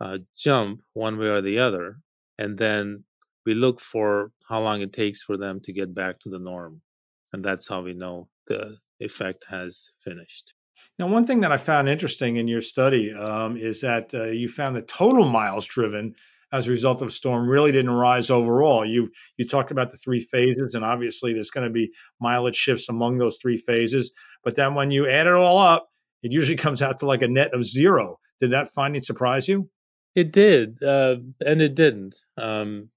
uh, 0.00 0.18
jump 0.36 0.80
one 0.94 1.18
way 1.18 1.26
or 1.28 1.42
the 1.42 1.58
other, 1.58 1.98
and 2.42 2.58
then 2.58 3.04
we 3.46 3.54
look 3.54 3.80
for 3.80 4.32
how 4.48 4.60
long 4.60 4.80
it 4.82 4.92
takes 4.92 5.22
for 5.22 5.36
them 5.36 5.60
to 5.64 5.72
get 5.72 5.94
back 5.94 6.18
to 6.20 6.28
the 6.28 6.38
norm, 6.38 6.80
and 7.32 7.44
that's 7.44 7.68
how 7.68 7.82
we 7.82 7.94
know 7.94 8.28
the 8.48 8.76
effect 9.00 9.44
has 9.48 9.92
finished. 10.04 10.54
Now, 10.98 11.06
one 11.06 11.26
thing 11.26 11.40
that 11.40 11.52
I 11.52 11.56
found 11.56 11.88
interesting 11.88 12.36
in 12.36 12.48
your 12.48 12.60
study 12.60 13.12
um, 13.12 13.56
is 13.56 13.80
that 13.80 14.12
uh, 14.12 14.24
you 14.24 14.48
found 14.48 14.74
the 14.74 14.82
total 14.82 15.28
miles 15.28 15.66
driven 15.66 16.14
as 16.52 16.66
a 16.66 16.70
result 16.70 17.00
of 17.00 17.12
storm 17.12 17.48
really 17.48 17.72
didn't 17.72 17.90
rise 17.90 18.28
overall. 18.28 18.84
You 18.84 19.08
you 19.36 19.46
talked 19.46 19.70
about 19.70 19.90
the 19.90 19.96
three 19.96 20.20
phases, 20.20 20.74
and 20.74 20.84
obviously 20.84 21.32
there's 21.32 21.50
going 21.50 21.66
to 21.66 21.72
be 21.72 21.92
mileage 22.20 22.56
shifts 22.56 22.88
among 22.88 23.18
those 23.18 23.38
three 23.40 23.56
phases. 23.56 24.12
But 24.44 24.56
then 24.56 24.74
when 24.74 24.90
you 24.90 25.08
add 25.08 25.26
it 25.28 25.32
all 25.32 25.58
up, 25.58 25.88
it 26.22 26.32
usually 26.32 26.56
comes 26.66 26.82
out 26.82 26.98
to 27.00 27.06
like 27.06 27.22
a 27.22 27.28
net 27.28 27.54
of 27.54 27.64
zero. 27.64 28.18
Did 28.40 28.50
that 28.50 28.72
finding 28.72 29.02
surprise 29.02 29.46
you? 29.46 29.70
It 30.14 30.32
did, 30.32 30.82
uh, 30.82 31.16
and 31.44 31.62
it 31.62 31.74
didn't. 31.74 32.16
Um, 32.36 32.90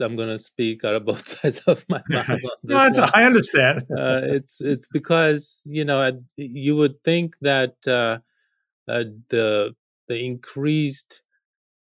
I'm 0.00 0.16
going 0.16 0.28
to 0.28 0.38
speak 0.38 0.84
out 0.84 0.94
of 0.94 1.04
both 1.06 1.40
sides 1.40 1.60
of 1.66 1.84
my 1.88 2.02
mouth. 2.08 2.40
no, 2.62 2.76
I 2.76 3.24
understand. 3.24 3.86
uh, 3.90 4.20
it's 4.24 4.56
it's 4.60 4.88
because 4.92 5.62
you 5.64 5.84
know 5.84 6.20
you 6.36 6.76
would 6.76 7.02
think 7.04 7.34
that 7.40 7.74
uh, 7.86 8.18
uh, 8.90 9.04
the 9.30 9.74
the 10.08 10.18
increased 10.18 11.22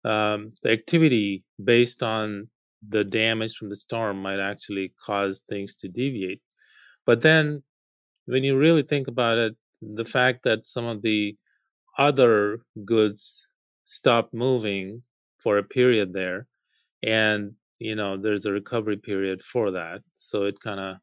um, 0.05 0.53
activity 0.65 1.43
based 1.63 2.03
on 2.03 2.47
the 2.87 3.03
damage 3.03 3.55
from 3.55 3.69
the 3.69 3.75
storm 3.75 4.21
might 4.21 4.39
actually 4.39 4.93
cause 5.05 5.41
things 5.49 5.75
to 5.75 5.87
deviate. 5.87 6.41
But 7.05 7.21
then, 7.21 7.63
when 8.25 8.43
you 8.43 8.57
really 8.57 8.83
think 8.83 9.07
about 9.07 9.37
it, 9.37 9.55
the 9.81 10.05
fact 10.05 10.43
that 10.43 10.65
some 10.65 10.85
of 10.85 11.01
the 11.01 11.35
other 11.97 12.61
goods 12.85 13.47
stopped 13.87 14.33
moving 14.33 15.01
for 15.39 15.57
a 15.57 15.63
period 15.63 16.13
there, 16.13 16.45
and 17.01 17.53
you 17.79 17.95
know 17.95 18.17
there's 18.17 18.45
a 18.45 18.51
recovery 18.51 18.97
period 18.97 19.41
for 19.41 19.71
that 19.71 20.01
so 20.17 20.43
it 20.43 20.59
kind 20.59 20.79
of 20.79 20.97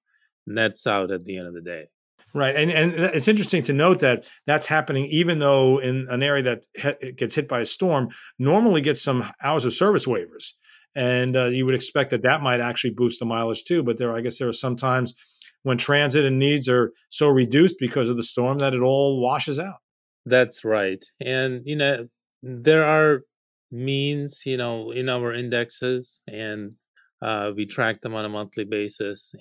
nets 0.47 0.87
out 0.87 1.11
at 1.11 1.25
the 1.25 1.37
end 1.37 1.47
of 1.47 1.55
the 1.55 1.61
day. 1.61 1.87
Right 2.35 2.57
and 2.57 2.71
and 2.71 2.93
it's 2.93 3.29
interesting 3.29 3.62
to 3.64 3.73
note 3.73 4.00
that 4.00 4.26
that's 4.47 4.67
happening 4.67 5.07
even 5.07 5.38
though 5.38 5.79
in 5.79 6.07
an 6.11 6.23
area 6.23 6.43
that 6.43 7.17
gets 7.17 7.35
hit 7.35 7.49
by 7.49 7.61
a 7.61 7.67
storm 7.67 8.09
normally 8.38 8.81
gets 8.81 9.00
some 9.00 9.31
hours 9.43 9.64
of 9.64 9.73
service 9.73 10.05
waivers 10.05 10.50
and 10.97 11.37
uh, 11.37 11.45
you 11.47 11.64
would 11.64 11.76
expect 11.76 12.11
that 12.11 12.23
that 12.23 12.43
might 12.43 12.61
actually 12.61 12.91
boost 12.91 13.21
the 13.21 13.25
mileage 13.25 13.62
too 13.62 13.85
but 13.85 13.99
there 13.99 14.17
i 14.17 14.21
guess 14.21 14.38
there 14.38 14.49
are 14.49 14.53
some 14.53 14.76
times 14.76 15.14
when 15.62 15.79
transit 15.79 16.25
and 16.25 16.38
needs 16.38 16.69
are 16.69 16.93
so 17.09 17.29
reduced 17.29 17.76
because 17.79 18.11
of 18.11 18.17
the 18.17 18.23
storm 18.23 18.59
that 18.59 18.75
it 18.75 18.81
all 18.81 19.21
washes 19.21 19.59
out. 19.61 19.79
That's 20.26 20.64
right 20.64 21.05
and 21.21 21.62
you 21.64 21.76
know 21.76 22.09
there 22.44 22.84
are 22.84 23.22
means, 23.70 24.42
you 24.44 24.56
know, 24.58 24.90
in 24.90 25.08
our 25.08 25.32
indexes, 25.32 26.20
and 26.28 26.74
uh, 27.22 27.52
we 27.56 27.64
track 27.64 28.02
them 28.02 28.14
on 28.14 28.26
a 28.26 28.28
monthly 28.28 28.64
basis. 28.64 29.32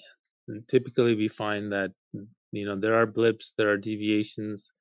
And 0.48 0.66
typically, 0.70 1.16
we 1.16 1.28
find 1.28 1.72
that 1.72 1.92
you 2.52 2.66
know 2.66 2.80
there 2.80 2.96
are 2.96 3.06
blips, 3.06 3.54
there 3.58 3.70
are 3.70 3.78
deviations, 3.78 4.72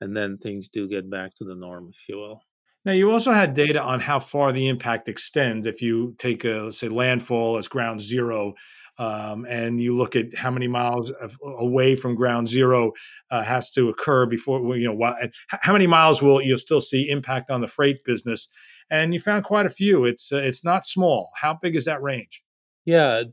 and 0.00 0.16
then 0.16 0.38
things 0.38 0.68
do 0.68 0.88
get 0.88 1.08
back 1.08 1.34
to 1.36 1.44
the 1.44 1.54
norm, 1.54 1.90
if 1.90 2.08
you 2.08 2.16
will. 2.16 2.40
Now, 2.84 2.92
you 2.92 3.10
also 3.10 3.32
had 3.32 3.54
data 3.54 3.82
on 3.82 4.00
how 4.00 4.18
far 4.18 4.52
the 4.52 4.68
impact 4.68 5.08
extends. 5.08 5.66
If 5.66 5.82
you 5.82 6.14
take, 6.18 6.44
a, 6.44 6.72
say, 6.72 6.88
landfall 6.88 7.58
as 7.58 7.68
ground 7.68 8.00
zero, 8.00 8.54
um, 8.98 9.46
and 9.48 9.80
you 9.80 9.96
look 9.96 10.16
at 10.16 10.34
how 10.36 10.50
many 10.50 10.66
miles 10.66 11.10
of, 11.10 11.36
away 11.42 11.94
from 11.94 12.14
ground 12.14 12.48
zero 12.48 12.92
uh, 13.30 13.42
has 13.42 13.70
to 13.70 13.88
occur 13.88 14.26
before 14.26 14.76
you 14.76 14.92
know 14.92 15.14
how 15.48 15.72
many 15.72 15.86
miles 15.86 16.20
will 16.20 16.42
you 16.42 16.58
still 16.58 16.80
see 16.80 17.08
impact 17.08 17.50
on 17.50 17.60
the 17.60 17.68
freight 17.68 18.04
business 18.04 18.48
and 18.90 19.12
you 19.12 19.20
found 19.20 19.44
quite 19.44 19.66
a 19.66 19.70
few. 19.70 20.04
It's 20.04 20.32
uh, 20.32 20.36
it's 20.36 20.64
not 20.64 20.86
small. 20.86 21.30
How 21.34 21.58
big 21.60 21.76
is 21.76 21.84
that 21.84 22.02
range? 22.02 22.42
Yeah, 22.84 23.24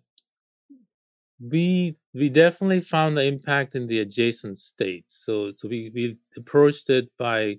we 1.40 1.96
we 2.14 2.30
definitely 2.30 2.82
found 2.82 3.18
the 3.18 3.26
impact 3.26 3.76
in 3.76 3.88
the 3.88 4.00
adjacent 4.00 4.58
states. 4.58 5.24
So 5.26 5.52
so 5.54 5.68
we 5.68 5.92
we 5.94 6.18
approached 6.38 6.90
it 6.90 7.10
by 7.18 7.58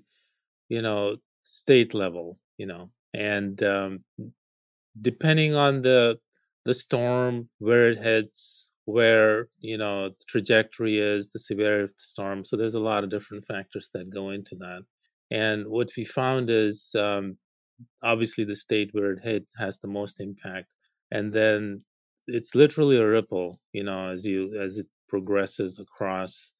you 0.69 0.81
know 0.81 1.17
state 1.43 1.93
level, 1.93 2.39
you 2.57 2.65
know, 2.65 2.89
and 3.13 3.61
um, 3.63 4.03
depending 5.01 5.55
on 5.55 5.81
the 5.81 6.19
the 6.67 6.75
storm, 6.75 7.49
where 7.59 7.89
it 7.91 7.99
hits, 7.99 8.71
where 8.85 9.49
you 9.59 9.79
know 9.79 10.09
the 10.09 10.25
trajectory 10.29 10.99
is, 10.99 11.31
the 11.31 11.39
severity 11.39 11.85
of 11.85 11.89
the 11.91 11.95
storm. 11.99 12.45
So 12.45 12.57
there's 12.57 12.75
a 12.75 12.81
lot 12.91 13.05
of 13.05 13.11
different 13.11 13.47
factors 13.47 13.89
that 13.95 14.11
go 14.13 14.31
into 14.31 14.55
that. 14.57 14.83
And 15.31 15.67
what 15.67 15.89
we 15.97 16.05
found 16.05 16.51
is 16.51 16.91
um, 16.95 17.37
obviously 18.03 18.45
the 18.45 18.55
state 18.55 18.89
where 18.93 19.13
it 19.13 19.23
hit 19.23 19.45
has 19.57 19.79
the 19.79 19.87
most 19.87 20.19
impact 20.21 20.67
and 21.11 21.33
then 21.33 21.81
it's 22.27 22.55
literally 22.55 22.97
a 22.97 23.07
ripple 23.07 23.59
you 23.73 23.83
know 23.83 24.09
as 24.09 24.25
you 24.25 24.59
as 24.61 24.77
it 24.77 24.87
progresses 25.09 25.79
across 25.79 26.53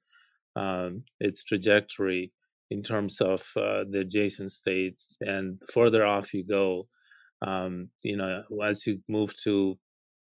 um, 0.56 1.04
its 1.20 1.44
trajectory 1.44 2.32
in 2.72 2.84
terms 2.84 3.22
of 3.22 3.42
uh, 3.58 3.84
the 3.92 4.02
adjacent 4.02 4.52
states 4.52 5.18
and 5.22 5.62
further 5.74 6.06
off 6.06 6.34
you 6.34 6.46
go 6.46 6.88
um, 7.42 7.90
you 8.04 8.18
know 8.18 8.44
as 8.64 8.86
you 8.88 9.00
move 9.10 9.34
to 9.44 9.78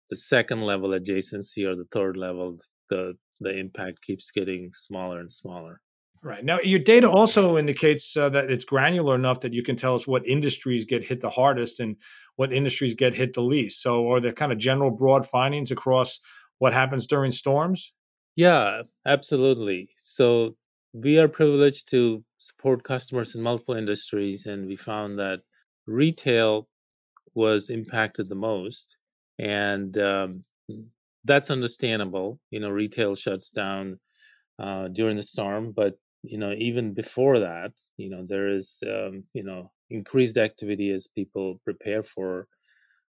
the 0.09 0.17
second 0.17 0.61
level 0.61 0.91
adjacency 0.91 1.65
or 1.67 1.75
the 1.75 1.87
third 1.91 2.17
level 2.17 2.59
the 2.89 3.17
the 3.39 3.57
impact 3.57 4.01
keeps 4.01 4.31
getting 4.31 4.71
smaller 4.73 5.19
and 5.19 5.31
smaller 5.31 5.81
Right. 6.21 6.45
Now, 6.45 6.59
your 6.61 6.79
data 6.79 7.09
also 7.09 7.57
indicates 7.57 8.15
uh, 8.15 8.29
that 8.29 8.49
it's 8.49 8.63
granular 8.63 9.13
enough 9.13 9.41
that 9.41 9.51
you 9.51 9.61
can 9.61 9.75
tell 9.75 9.93
us 9.93 10.07
what 10.07 10.25
industries 10.25 10.85
get 10.85 11.03
hit 11.03 11.19
the 11.19 11.29
hardest 11.29 11.81
and 11.81 11.97
what 12.37 12.53
industries 12.53 12.93
get 12.93 13.13
hit 13.13 13.33
the 13.33 13.41
least. 13.41 13.81
So, 13.81 14.09
are 14.09 14.21
there 14.21 14.31
kind 14.31 14.53
of 14.53 14.57
general 14.57 14.89
broad 14.89 15.27
findings 15.27 15.69
across 15.69 16.19
what 16.59 16.71
happens 16.71 17.07
during 17.07 17.33
storms? 17.33 17.91
Yeah, 18.35 18.83
absolutely. 19.05 19.89
So, 19.97 20.55
we 20.93 21.17
are 21.17 21.27
privileged 21.27 21.89
to 21.89 22.23
support 22.37 22.83
customers 22.83 23.33
in 23.33 23.41
multiple 23.41 23.75
industries, 23.75 24.45
and 24.45 24.67
we 24.67 24.75
found 24.75 25.17
that 25.17 25.41
retail 25.87 26.69
was 27.35 27.69
impacted 27.69 28.29
the 28.29 28.35
most. 28.35 28.97
And 29.39 29.97
um, 29.97 30.43
that's 31.25 31.49
understandable. 31.51 32.39
You 32.51 32.59
know, 32.59 32.69
retail 32.69 33.15
shuts 33.15 33.51
down 33.51 33.99
uh, 34.59 34.89
during 34.89 35.17
the 35.17 35.23
storm, 35.23 35.71
but 35.71 35.95
you 36.23 36.37
know 36.37 36.53
even 36.57 36.93
before 36.93 37.39
that 37.39 37.71
you 37.97 38.09
know 38.09 38.25
there 38.27 38.49
is 38.49 38.77
um, 38.87 39.23
you 39.33 39.43
know 39.43 39.71
increased 39.89 40.37
activity 40.37 40.91
as 40.91 41.07
people 41.07 41.59
prepare 41.63 42.03
for 42.03 42.47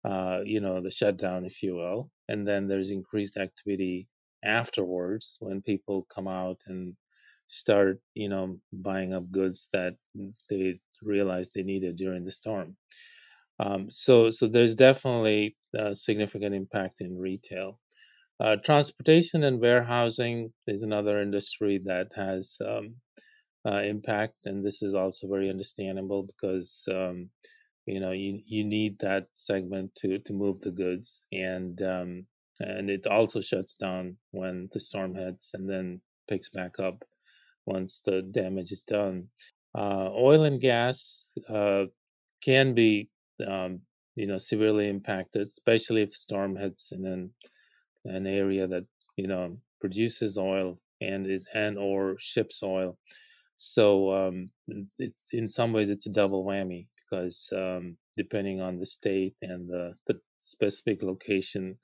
uh, 0.05 0.41
you 0.45 0.59
know 0.59 0.81
the 0.81 0.91
shutdown 0.91 1.45
if 1.45 1.61
you 1.63 1.75
will 1.75 2.09
and 2.29 2.47
then 2.47 2.67
there's 2.67 2.91
increased 2.91 3.37
activity 3.37 4.07
afterwards 4.43 5.37
when 5.39 5.61
people 5.61 6.07
come 6.13 6.27
out 6.27 6.59
and 6.67 6.95
start 7.49 7.99
you 8.15 8.29
know 8.29 8.57
buying 8.73 9.13
up 9.13 9.29
goods 9.31 9.67
that 9.73 9.95
they 10.49 10.79
realized 11.03 11.51
they 11.53 11.63
needed 11.63 11.97
during 11.97 12.25
the 12.25 12.31
storm 12.31 12.75
um, 13.61 13.91
so 13.91 14.31
so 14.31 14.47
there's 14.47 14.75
definitely 14.75 15.57
a 15.77 15.95
significant 15.95 16.55
impact 16.55 17.01
in 17.01 17.17
retail 17.17 17.79
uh, 18.41 18.57
transportation 18.65 19.43
and 19.45 19.61
warehousing 19.61 20.53
is 20.67 20.83
another 20.83 21.21
industry 21.21 21.81
that 21.85 22.07
has 22.15 22.57
um, 22.67 22.95
uh, 23.67 23.81
impact, 23.81 24.35
and 24.45 24.65
this 24.65 24.81
is 24.83 24.95
also 24.95 25.27
very 25.27 25.49
understandable 25.49 26.23
because 26.23 26.83
um, 26.91 27.29
you 27.87 27.99
know 27.99 28.11
you 28.11 28.41
you 28.47 28.63
need 28.63 28.97
that 28.99 29.27
segment 29.35 29.93
to 29.95 30.19
to 30.19 30.33
move 30.33 30.59
the 30.61 30.71
goods, 30.71 31.23
and 31.33 31.81
um, 31.83 32.27
and 32.59 32.89
it 32.89 33.07
also 33.07 33.41
shuts 33.41 33.75
down 33.75 34.17
when 34.31 34.69
the 34.73 34.79
storm 34.81 35.15
hits, 35.15 35.51
and 35.53 35.69
then 35.69 36.01
picks 36.29 36.49
back 36.49 36.79
up 36.79 37.03
once 37.67 38.01
the 38.05 38.23
damage 38.23 38.71
is 38.71 38.83
done. 38.85 39.27
Uh, 39.77 40.09
oil 40.13 40.45
and 40.45 40.61
gas 40.61 41.31
uh, 41.49 41.85
can 42.43 42.75
be 42.75 43.10
um, 43.47 43.81
you 44.15 44.27
know 44.27 44.37
severely 44.37 44.89
impacted, 44.89 45.47
especially 45.47 46.03
if 46.03 46.13
storm 46.13 46.55
hits 46.55 46.91
in 46.91 47.05
an 47.05 47.31
an 48.05 48.27
area 48.27 48.67
that 48.67 48.85
you 49.17 49.27
know 49.27 49.57
produces 49.79 50.37
oil 50.37 50.79
and 51.01 51.27
it 51.27 51.43
and 51.53 51.77
or 51.77 52.15
ships 52.19 52.61
oil. 52.63 52.97
So 53.57 54.13
um, 54.13 54.49
it's 54.99 55.25
in 55.31 55.49
some 55.49 55.73
ways 55.73 55.89
it's 55.89 56.07
a 56.07 56.11
double 56.11 56.45
whammy 56.45 56.87
because 56.97 57.49
um, 57.55 57.97
depending 58.17 58.61
on 58.61 58.79
the 58.79 58.85
state 58.85 59.35
and 59.41 59.69
the, 59.69 59.93
the 60.07 60.19
specific 60.39 61.03
location, 61.03 61.77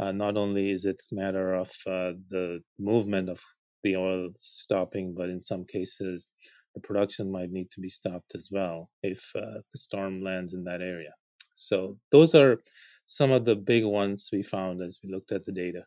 uh, 0.00 0.12
not 0.12 0.36
only 0.36 0.70
is 0.70 0.84
it 0.84 1.02
a 1.12 1.14
matter 1.14 1.54
of 1.54 1.68
uh, 1.86 2.12
the 2.30 2.60
movement 2.78 3.28
of 3.28 3.40
the 3.84 3.96
oil 3.96 4.30
stopping, 4.38 5.14
but 5.16 5.28
in 5.28 5.42
some 5.42 5.64
cases 5.64 6.28
the 6.74 6.80
production 6.80 7.30
might 7.30 7.50
need 7.50 7.70
to 7.72 7.80
be 7.80 7.88
stopped 7.88 8.34
as 8.34 8.48
well 8.50 8.90
if 9.02 9.22
uh, 9.36 9.60
the 9.72 9.78
storm 9.78 10.22
lands 10.22 10.54
in 10.54 10.64
that 10.64 10.80
area. 10.80 11.12
So 11.54 11.98
those 12.10 12.34
are 12.34 12.60
some 13.06 13.30
of 13.30 13.44
the 13.44 13.54
big 13.54 13.84
ones 13.84 14.30
we 14.32 14.42
found 14.42 14.82
as 14.82 14.98
we 15.02 15.10
looked 15.10 15.32
at 15.32 15.44
the 15.44 15.52
data. 15.52 15.84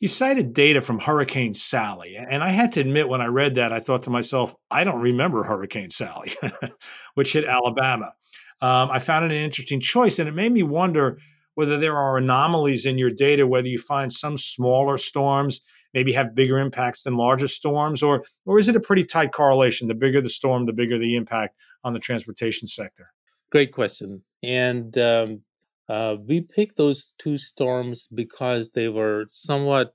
You 0.00 0.08
cited 0.08 0.52
data 0.52 0.82
from 0.82 0.98
Hurricane 0.98 1.54
Sally, 1.54 2.16
and 2.16 2.42
I 2.44 2.50
had 2.50 2.72
to 2.72 2.80
admit 2.80 3.08
when 3.08 3.22
I 3.22 3.26
read 3.26 3.54
that, 3.54 3.72
I 3.72 3.80
thought 3.80 4.02
to 4.04 4.10
myself, 4.10 4.54
I 4.70 4.84
don't 4.84 5.00
remember 5.00 5.42
Hurricane 5.42 5.90
Sally, 5.90 6.32
which 7.14 7.32
hit 7.32 7.46
Alabama. 7.46 8.12
Um, 8.60 8.90
I 8.90 8.98
found 8.98 9.24
it 9.24 9.30
an 9.34 9.42
interesting 9.42 9.80
choice, 9.80 10.18
and 10.18 10.28
it 10.28 10.34
made 10.34 10.52
me 10.52 10.62
wonder 10.62 11.18
whether 11.54 11.78
there 11.78 11.96
are 11.96 12.18
anomalies 12.18 12.86
in 12.86 12.98
your 12.98 13.10
data, 13.10 13.46
whether 13.46 13.66
you 13.66 13.78
find 13.78 14.12
some 14.12 14.36
smaller 14.36 14.98
storms 14.98 15.62
maybe 15.94 16.12
have 16.12 16.34
bigger 16.34 16.58
impacts 16.58 17.02
than 17.02 17.16
larger 17.16 17.48
storms, 17.48 18.02
or 18.02 18.24
or 18.44 18.58
is 18.58 18.68
it 18.68 18.76
a 18.76 18.80
pretty 18.80 19.04
tight 19.04 19.32
correlation? 19.32 19.88
The 19.88 19.94
bigger 19.94 20.20
the 20.20 20.30
storm, 20.30 20.66
the 20.66 20.72
bigger 20.72 20.98
the 20.98 21.16
impact 21.16 21.56
on 21.84 21.92
the 21.92 21.98
transportation 21.98 22.68
sector. 22.68 23.10
Great 23.50 23.72
question, 23.72 24.22
and 24.42 24.96
um, 24.98 25.40
uh, 25.88 26.16
we 26.26 26.42
picked 26.42 26.76
those 26.76 27.14
two 27.18 27.38
storms 27.38 28.08
because 28.14 28.70
they 28.70 28.88
were 28.88 29.24
somewhat 29.30 29.94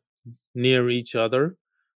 near 0.55 0.89
each 0.89 1.15
other, 1.15 1.55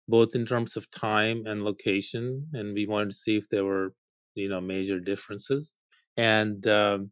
both 0.08 0.36
in 0.36 0.46
terms 0.46 0.76
of 0.76 0.90
time 0.92 1.44
and 1.46 1.64
location, 1.64 2.48
and 2.54 2.74
we 2.74 2.86
wanted 2.86 3.10
to 3.10 3.16
see 3.16 3.38
if 3.38 3.48
there 3.50 3.66
were, 3.66 3.94
you 4.34 4.50
know, 4.50 4.62
major 4.62 5.00
differences. 5.00 5.74
And 6.18 6.66
um, 6.68 7.12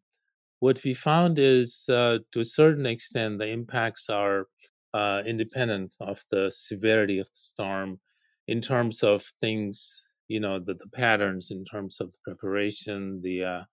what 0.60 0.84
we 0.84 0.94
found 0.94 1.40
is, 1.40 1.86
uh, 1.90 2.20
to 2.32 2.40
a 2.40 2.46
certain 2.46 2.86
extent, 2.86 3.38
the 3.38 3.48
impacts 3.48 4.10
are 4.10 4.48
uh, 4.94 5.24
independent 5.26 5.96
of 6.00 6.20
the 6.32 6.52
severity 6.56 7.20
of 7.20 7.28
the 7.28 7.36
storm, 7.36 8.00
in 8.48 8.62
terms 8.62 9.04
of 9.04 9.24
things, 9.42 10.08
you 10.28 10.40
know, 10.40 10.60
the, 10.60 10.74
the 10.76 10.90
patterns 10.94 11.50
in 11.52 11.66
terms 11.66 12.00
of 12.02 12.14
preparation, 12.24 13.22
the 13.22 13.44
uh, 13.44 13.64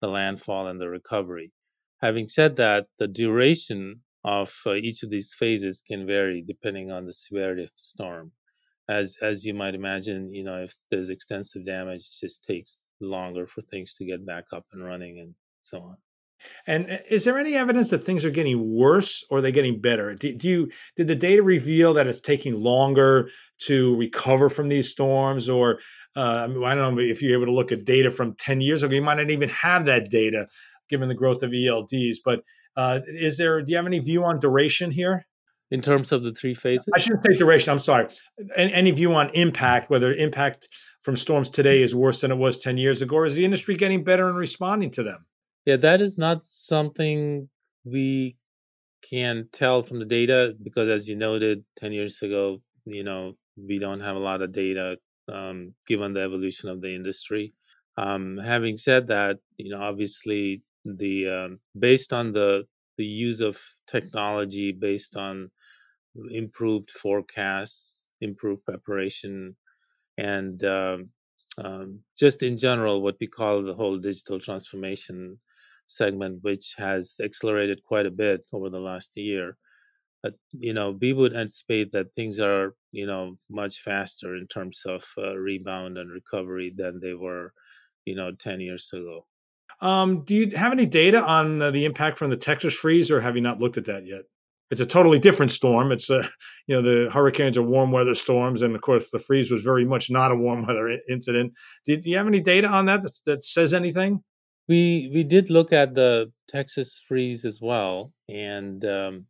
the 0.00 0.08
landfall, 0.08 0.68
and 0.68 0.80
the 0.80 0.88
recovery. 0.88 1.52
Having 2.00 2.28
said 2.28 2.56
that, 2.56 2.86
the 2.98 3.08
duration 3.08 4.00
of 4.24 4.52
uh, 4.66 4.74
each 4.74 5.02
of 5.02 5.10
these 5.10 5.34
phases 5.34 5.82
can 5.86 6.06
vary 6.06 6.42
depending 6.46 6.90
on 6.90 7.06
the 7.06 7.12
severity 7.12 7.64
of 7.64 7.70
the 7.70 7.74
storm. 7.76 8.32
As 8.88 9.16
as 9.22 9.44
you 9.44 9.54
might 9.54 9.74
imagine, 9.74 10.32
you 10.32 10.44
know, 10.44 10.62
if 10.64 10.74
there's 10.90 11.10
extensive 11.10 11.64
damage, 11.64 12.02
it 12.02 12.26
just 12.26 12.44
takes 12.44 12.82
longer 13.00 13.46
for 13.46 13.62
things 13.62 13.94
to 13.94 14.04
get 14.04 14.26
back 14.26 14.44
up 14.52 14.66
and 14.72 14.84
running 14.84 15.20
and 15.20 15.34
so 15.62 15.78
on. 15.80 15.96
And 16.66 16.90
uh, 16.90 16.96
is 17.08 17.24
there 17.24 17.38
any 17.38 17.54
evidence 17.54 17.90
that 17.90 18.04
things 18.04 18.24
are 18.24 18.30
getting 18.30 18.74
worse 18.74 19.24
or 19.30 19.38
are 19.38 19.40
they 19.40 19.52
getting 19.52 19.80
better? 19.80 20.14
Do, 20.14 20.34
do, 20.34 20.48
you 20.48 20.70
did 20.96 21.08
the 21.08 21.14
data 21.14 21.42
reveal 21.42 21.94
that 21.94 22.06
it's 22.06 22.20
taking 22.20 22.54
longer 22.54 23.30
to 23.66 23.96
recover 23.96 24.48
from 24.48 24.68
these 24.68 24.90
storms, 24.90 25.48
or 25.48 25.80
uh, 26.16 26.20
I, 26.20 26.46
mean, 26.46 26.64
I 26.64 26.74
don't 26.74 26.94
know 26.94 27.00
if 27.00 27.22
you're 27.22 27.36
able 27.36 27.46
to 27.46 27.52
look 27.52 27.72
at 27.72 27.84
data 27.84 28.10
from 28.10 28.34
ten 28.34 28.60
years 28.60 28.82
ago? 28.82 28.94
You 28.94 29.02
might 29.02 29.16
not 29.16 29.30
even 29.30 29.48
have 29.48 29.86
that 29.86 30.10
data 30.10 30.46
given 30.88 31.08
the 31.08 31.14
growth 31.14 31.42
of 31.42 31.50
ELDs. 31.50 32.16
But 32.24 32.42
uh, 32.76 33.00
is 33.06 33.36
there? 33.36 33.60
Do 33.62 33.70
you 33.70 33.76
have 33.76 33.86
any 33.86 33.98
view 33.98 34.24
on 34.24 34.40
duration 34.40 34.90
here? 34.90 35.26
In 35.70 35.82
terms 35.82 36.12
of 36.12 36.22
the 36.22 36.32
three 36.32 36.54
phases, 36.54 36.86
I 36.94 36.98
shouldn't 36.98 37.26
say 37.26 37.36
duration. 37.36 37.70
I'm 37.70 37.78
sorry. 37.78 38.08
Any, 38.56 38.72
any 38.72 38.90
view 38.90 39.14
on 39.14 39.28
impact? 39.34 39.90
Whether 39.90 40.14
impact 40.14 40.68
from 41.02 41.14
storms 41.14 41.50
today 41.50 41.82
is 41.82 41.94
worse 41.94 42.22
than 42.22 42.30
it 42.30 42.38
was 42.38 42.58
ten 42.58 42.78
years 42.78 43.02
ago, 43.02 43.16
or 43.16 43.26
is 43.26 43.34
the 43.34 43.44
industry 43.44 43.74
getting 43.76 44.02
better 44.02 44.30
in 44.30 44.36
responding 44.36 44.90
to 44.92 45.02
them? 45.02 45.26
Yeah, 45.68 45.76
that 45.76 46.00
is 46.00 46.16
not 46.16 46.46
something 46.46 47.50
we 47.84 48.36
can 49.10 49.48
tell 49.52 49.82
from 49.82 49.98
the 50.00 50.06
data 50.06 50.54
because, 50.62 50.88
as 50.88 51.08
you 51.08 51.16
noted, 51.16 51.64
ten 51.76 51.92
years 51.92 52.22
ago, 52.22 52.62
you 52.86 53.04
know, 53.04 53.36
we 53.56 53.78
don't 53.78 54.00
have 54.00 54.16
a 54.16 54.26
lot 54.30 54.42
of 54.42 54.52
data 54.52 54.96
um, 55.32 55.74
given 55.86 56.14
the 56.14 56.22
evolution 56.22 56.70
of 56.70 56.80
the 56.80 56.94
industry. 56.94 57.52
Um, 57.98 58.38
having 58.38 58.78
said 58.78 59.08
that, 59.08 59.40
you 59.58 59.70
know, 59.70 59.82
obviously 59.82 60.62
the 60.86 61.28
um, 61.28 61.60
based 61.78 62.12
on 62.14 62.32
the 62.32 62.66
the 62.98 63.04
use 63.06 63.40
of 63.40 63.58
technology 63.88 64.72
based 64.72 65.16
on 65.16 65.50
improved 66.30 66.90
forecasts 66.90 68.06
improved 68.22 68.64
preparation 68.64 69.56
and 70.18 70.64
um, 70.64 71.10
um, 71.58 72.00
just 72.18 72.42
in 72.42 72.56
general 72.58 73.02
what 73.02 73.16
we 73.20 73.26
call 73.28 73.62
the 73.62 73.74
whole 73.74 73.98
digital 73.98 74.40
transformation 74.40 75.38
segment 75.88 76.38
which 76.42 76.74
has 76.78 77.16
accelerated 77.22 77.82
quite 77.84 78.06
a 78.06 78.10
bit 78.10 78.44
over 78.52 78.70
the 78.70 78.78
last 78.78 79.16
year 79.16 79.56
but 80.22 80.34
you 80.52 80.72
know 80.72 80.96
we 81.00 81.12
would 81.12 81.34
anticipate 81.34 81.90
that 81.92 82.14
things 82.14 82.38
are 82.40 82.74
you 82.92 83.06
know 83.06 83.36
much 83.50 83.80
faster 83.82 84.36
in 84.36 84.46
terms 84.46 84.82
of 84.86 85.02
uh, 85.18 85.34
rebound 85.34 85.98
and 85.98 86.10
recovery 86.10 86.72
than 86.76 87.00
they 87.00 87.14
were 87.14 87.52
you 88.04 88.14
know 88.14 88.30
10 88.32 88.60
years 88.60 88.90
ago 88.92 89.24
um, 89.80 90.24
do 90.24 90.34
you 90.34 90.56
have 90.56 90.72
any 90.72 90.86
data 90.86 91.22
on 91.22 91.62
uh, 91.62 91.70
the 91.70 91.84
impact 91.84 92.18
from 92.18 92.30
the 92.30 92.36
Texas 92.36 92.74
freeze, 92.74 93.10
or 93.10 93.20
have 93.20 93.36
you 93.36 93.42
not 93.42 93.60
looked 93.60 93.76
at 93.76 93.84
that 93.86 94.06
yet? 94.06 94.22
It's 94.70 94.80
a 94.80 94.86
totally 94.86 95.18
different 95.18 95.50
storm. 95.50 95.92
It's 95.92 96.10
a, 96.10 96.18
uh, 96.18 96.28
you 96.66 96.76
know, 96.76 96.82
the 96.82 97.10
hurricanes 97.10 97.56
are 97.56 97.62
warm 97.62 97.92
weather 97.92 98.14
storms, 98.14 98.62
and 98.62 98.74
of 98.74 98.80
course, 98.80 99.10
the 99.10 99.18
freeze 99.18 99.50
was 99.50 99.62
very 99.62 99.84
much 99.84 100.10
not 100.10 100.32
a 100.32 100.36
warm 100.36 100.66
weather 100.66 100.98
incident. 101.08 101.52
Do, 101.86 101.96
do 101.96 102.10
you 102.10 102.16
have 102.16 102.26
any 102.26 102.40
data 102.40 102.68
on 102.68 102.86
that, 102.86 103.02
that 103.02 103.18
that 103.26 103.44
says 103.44 103.72
anything? 103.72 104.22
We 104.68 105.10
we 105.14 105.24
did 105.24 105.50
look 105.50 105.72
at 105.72 105.94
the 105.94 106.30
Texas 106.48 107.00
freeze 107.08 107.44
as 107.44 107.60
well, 107.60 108.12
and 108.28 108.84
um, 108.84 109.26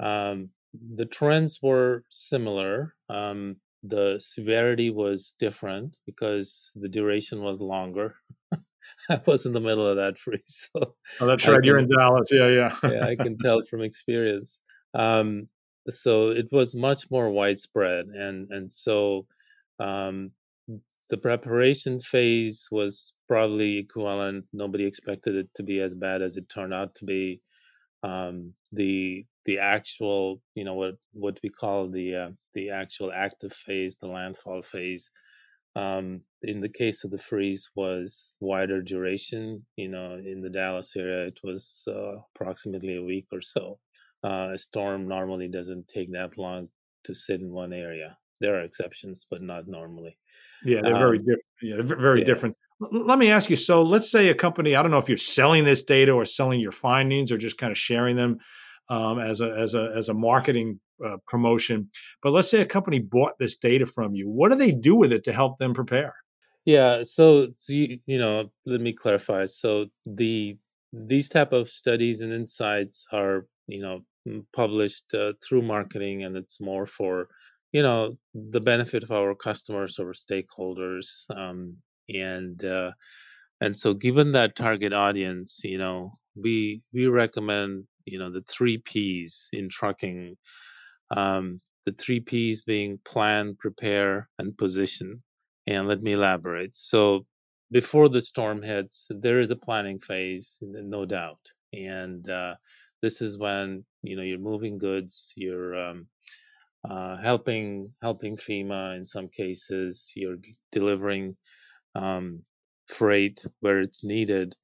um, 0.00 0.50
the 0.96 1.06
trends 1.06 1.58
were 1.62 2.04
similar. 2.08 2.94
Um, 3.08 3.56
the 3.82 4.20
severity 4.22 4.90
was 4.90 5.34
different 5.38 5.96
because 6.06 6.70
the 6.76 6.88
duration 6.88 7.42
was 7.42 7.60
longer. 7.60 8.14
I 9.08 9.20
was 9.26 9.46
in 9.46 9.52
the 9.52 9.60
middle 9.60 9.86
of 9.86 9.96
that 9.96 10.18
freeze. 10.24 10.68
So 10.72 10.94
oh, 11.20 11.26
that's 11.26 11.46
right. 11.46 11.56
Can, 11.56 11.64
You're 11.64 11.78
in 11.78 11.88
Dallas. 11.88 12.28
Yeah, 12.30 12.48
yeah. 12.48 12.76
yeah, 12.84 13.06
I 13.06 13.16
can 13.16 13.38
tell 13.38 13.62
from 13.68 13.82
experience. 13.82 14.58
Um, 14.94 15.48
so 15.90 16.28
it 16.28 16.46
was 16.52 16.74
much 16.74 17.10
more 17.10 17.30
widespread, 17.30 18.06
and 18.06 18.50
and 18.50 18.72
so 18.72 19.26
um, 19.78 20.30
the 21.10 21.16
preparation 21.18 22.00
phase 22.00 22.68
was 22.70 23.14
probably 23.28 23.78
equivalent. 23.78 24.46
Nobody 24.52 24.84
expected 24.86 25.34
it 25.36 25.48
to 25.56 25.62
be 25.64 25.80
as 25.80 25.94
bad 25.94 26.22
as 26.22 26.36
it 26.36 26.48
turned 26.48 26.74
out 26.74 26.94
to 26.96 27.04
be. 27.04 27.40
Um, 28.02 28.54
the 28.72 29.26
the 29.46 29.58
actual, 29.58 30.40
you 30.54 30.64
know, 30.64 30.74
what 30.74 30.96
what 31.12 31.40
we 31.42 31.50
call 31.50 31.88
the 31.88 32.14
uh, 32.16 32.30
the 32.54 32.70
actual 32.70 33.12
active 33.12 33.52
phase, 33.52 33.96
the 34.00 34.08
landfall 34.08 34.62
phase, 34.62 35.10
um, 35.76 36.22
in 36.42 36.60
the 36.60 36.68
case 36.68 37.04
of 37.04 37.10
the 37.10 37.18
freeze 37.18 37.70
was 37.74 38.36
wider 38.40 38.82
duration. 38.82 39.66
You 39.76 39.88
know, 39.88 40.14
in 40.14 40.42
the 40.42 40.50
Dallas 40.50 40.94
area, 40.96 41.26
it 41.26 41.40
was 41.44 41.82
uh, 41.88 42.16
approximately 42.34 42.96
a 42.96 43.02
week 43.04 43.26
or 43.32 43.42
so. 43.42 43.78
Uh, 44.24 44.50
a 44.54 44.58
storm 44.58 45.08
normally 45.08 45.48
doesn't 45.48 45.88
take 45.88 46.12
that 46.12 46.38
long 46.38 46.68
to 47.04 47.14
sit 47.14 47.40
in 47.40 47.52
one 47.52 47.72
area. 47.72 48.16
There 48.40 48.56
are 48.56 48.62
exceptions, 48.62 49.26
but 49.30 49.42
not 49.42 49.68
normally. 49.68 50.16
Yeah, 50.64 50.80
they're 50.82 50.94
um, 50.94 51.00
very 51.00 51.18
different. 51.18 51.44
Yeah, 51.62 51.76
they're 51.76 51.96
very 51.96 52.20
yeah. 52.20 52.26
different. 52.26 52.56
L- 52.82 53.06
let 53.06 53.18
me 53.18 53.30
ask 53.30 53.50
you. 53.50 53.56
So, 53.56 53.82
let's 53.82 54.10
say 54.10 54.28
a 54.28 54.34
company. 54.34 54.76
I 54.76 54.82
don't 54.82 54.90
know 54.90 54.98
if 54.98 55.08
you're 55.08 55.18
selling 55.18 55.64
this 55.64 55.82
data 55.82 56.12
or 56.12 56.24
selling 56.24 56.60
your 56.60 56.72
findings 56.72 57.32
or 57.32 57.38
just 57.38 57.58
kind 57.58 57.70
of 57.70 57.78
sharing 57.78 58.16
them 58.16 58.38
um, 58.88 59.18
as 59.18 59.40
a 59.40 59.50
as 59.50 59.74
a 59.74 59.92
as 59.96 60.08
a 60.08 60.14
marketing 60.14 60.80
uh, 61.04 61.16
promotion. 61.26 61.90
But 62.22 62.32
let's 62.32 62.50
say 62.50 62.60
a 62.60 62.66
company 62.66 62.98
bought 62.98 63.38
this 63.38 63.56
data 63.56 63.86
from 63.86 64.14
you. 64.14 64.28
What 64.28 64.50
do 64.50 64.56
they 64.56 64.72
do 64.72 64.96
with 64.96 65.12
it 65.12 65.24
to 65.24 65.32
help 65.32 65.58
them 65.58 65.72
prepare? 65.74 66.14
Yeah, 66.66 67.02
so, 67.02 67.48
so 67.56 67.72
you, 67.72 67.98
you 68.06 68.18
know, 68.18 68.50
let 68.66 68.80
me 68.80 68.92
clarify. 68.92 69.46
So 69.46 69.86
the 70.04 70.58
these 70.92 71.28
type 71.28 71.52
of 71.52 71.70
studies 71.70 72.20
and 72.20 72.32
insights 72.32 73.06
are 73.12 73.46
you 73.66 73.80
know 73.80 74.00
published 74.54 75.14
uh, 75.14 75.32
through 75.42 75.62
marketing, 75.62 76.24
and 76.24 76.36
it's 76.36 76.60
more 76.60 76.86
for 76.86 77.28
you 77.72 77.82
know 77.82 78.16
the 78.34 78.60
benefit 78.60 79.02
of 79.02 79.10
our 79.12 79.34
customers 79.34 79.98
or 79.98 80.12
stakeholders, 80.12 81.24
um, 81.36 81.76
and 82.08 82.64
uh, 82.64 82.92
and 83.60 83.78
so 83.78 83.94
given 83.94 84.32
that 84.32 84.56
target 84.56 84.92
audience, 84.92 85.60
you 85.64 85.78
know, 85.78 86.18
we 86.36 86.82
we 86.92 87.06
recommend 87.06 87.84
you 88.06 88.18
know 88.18 88.30
the 88.32 88.44
three 88.48 88.78
P's 88.78 89.48
in 89.52 89.68
trucking. 89.68 90.36
Um, 91.16 91.60
the 91.86 91.92
three 91.92 92.20
P's 92.20 92.62
being 92.62 92.98
plan, 93.04 93.56
prepare, 93.58 94.28
and 94.38 94.56
position. 94.56 95.22
And 95.66 95.88
let 95.88 96.02
me 96.02 96.12
elaborate. 96.12 96.76
So 96.76 97.26
before 97.70 98.08
the 98.08 98.20
storm 98.20 98.62
hits, 98.62 99.06
there 99.10 99.40
is 99.40 99.50
a 99.50 99.56
planning 99.56 99.98
phase, 100.00 100.58
no 100.60 101.04
doubt, 101.06 101.40
and 101.72 102.28
uh, 102.28 102.54
this 103.02 103.22
is 103.22 103.38
when 103.38 103.84
you 104.02 104.16
know 104.16 104.22
you're 104.22 104.38
moving 104.38 104.78
goods, 104.78 105.32
you're 105.36 105.74
um, 105.76 106.06
uh, 106.88 107.16
helping 107.18 107.92
helping 108.02 108.36
FEMA 108.36 108.96
in 108.96 109.04
some 109.04 109.28
cases. 109.28 110.10
You're 110.14 110.38
delivering 110.72 111.36
um, 111.94 112.42
freight 112.88 113.44
where 113.60 113.80
it's 113.80 114.04
needed, 114.04 114.56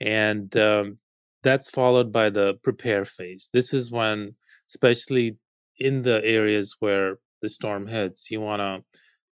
and 0.00 0.54
um, 0.56 0.98
that's 1.42 1.70
followed 1.70 2.12
by 2.12 2.30
the 2.30 2.54
prepare 2.62 3.04
phase. 3.04 3.48
This 3.52 3.72
is 3.74 3.90
when, 3.90 4.34
especially 4.70 5.36
in 5.78 6.02
the 6.02 6.24
areas 6.24 6.76
where 6.80 7.18
the 7.42 7.48
storm 7.48 7.86
hits, 7.86 8.30
you 8.30 8.40
want 8.40 8.60
to 8.60 8.84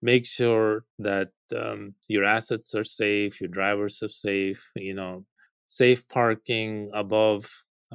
make 0.02 0.26
sure 0.26 0.84
that 0.98 1.30
um, 1.56 1.94
your 2.08 2.24
assets 2.24 2.74
are 2.74 2.84
safe, 2.84 3.40
your 3.40 3.48
drivers 3.48 4.02
are 4.02 4.08
safe, 4.08 4.62
you 4.76 4.94
know, 4.94 5.24
safe 5.66 6.06
parking 6.08 6.90
above 6.94 7.46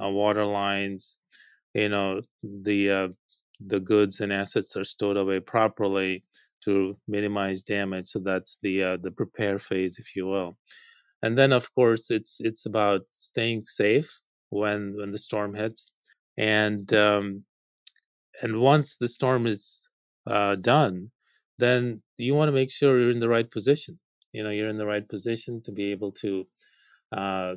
uh, 0.02 0.10
water 0.10 0.46
lines, 0.46 1.18
you 1.74 1.90
know, 1.90 2.22
the 2.44 2.90
uh, 2.92 3.08
the 3.68 3.80
goods 3.80 4.20
and 4.20 4.32
assets 4.32 4.76
are 4.78 4.86
stored 4.86 5.18
away 5.18 5.40
properly 5.40 6.24
to 6.64 6.98
minimize 7.08 7.62
damage. 7.62 8.08
So 8.10 8.20
that's 8.20 8.58
the 8.62 8.84
uh, 8.84 8.98
the 9.02 9.12
prepare 9.12 9.60
phase, 9.60 9.98
if 10.00 10.16
you 10.16 10.28
will. 10.28 10.58
And 11.22 11.38
then, 11.38 11.52
of 11.52 11.74
course, 11.76 12.12
it's 12.12 12.38
it's 12.40 12.66
about 12.66 13.02
staying 13.12 13.66
safe 13.66 14.10
when 14.50 14.96
when 14.98 15.12
the 15.12 15.18
storm 15.18 15.54
hits, 15.54 15.92
and 16.38 16.92
um, 16.94 17.44
and 18.42 18.60
once 18.60 18.98
the 18.98 19.08
storm 19.08 19.48
is 19.48 19.88
uh, 20.28 20.56
done, 20.56 21.12
then 21.58 22.02
you 22.18 22.36
want 22.36 22.50
to 22.50 22.54
make 22.54 22.72
sure 22.72 23.00
you're 23.00 23.12
in 23.12 23.20
the 23.20 23.30
right 23.30 23.50
position. 23.50 24.00
You 24.32 24.44
know, 24.44 24.50
you're 24.52 24.70
in 24.70 24.78
the 24.78 24.86
right 24.86 25.08
position 25.08 25.62
to 25.64 25.72
be 25.72 25.92
able 25.92 26.12
to 26.14 26.48
uh, 27.12 27.56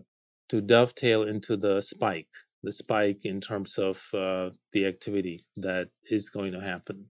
to 0.49 0.61
dovetail 0.61 1.25
into 1.25 1.57
the 1.57 1.81
spike, 1.81 2.29
the 2.63 2.73
spike 2.73 3.25
in 3.25 3.41
terms 3.41 3.79
of 3.79 3.99
uh, 4.15 4.51
the 4.73 4.87
activity 4.87 5.45
that 5.57 5.89
is 6.11 6.31
going 6.31 6.53
to 6.53 6.61
happen. 6.61 7.07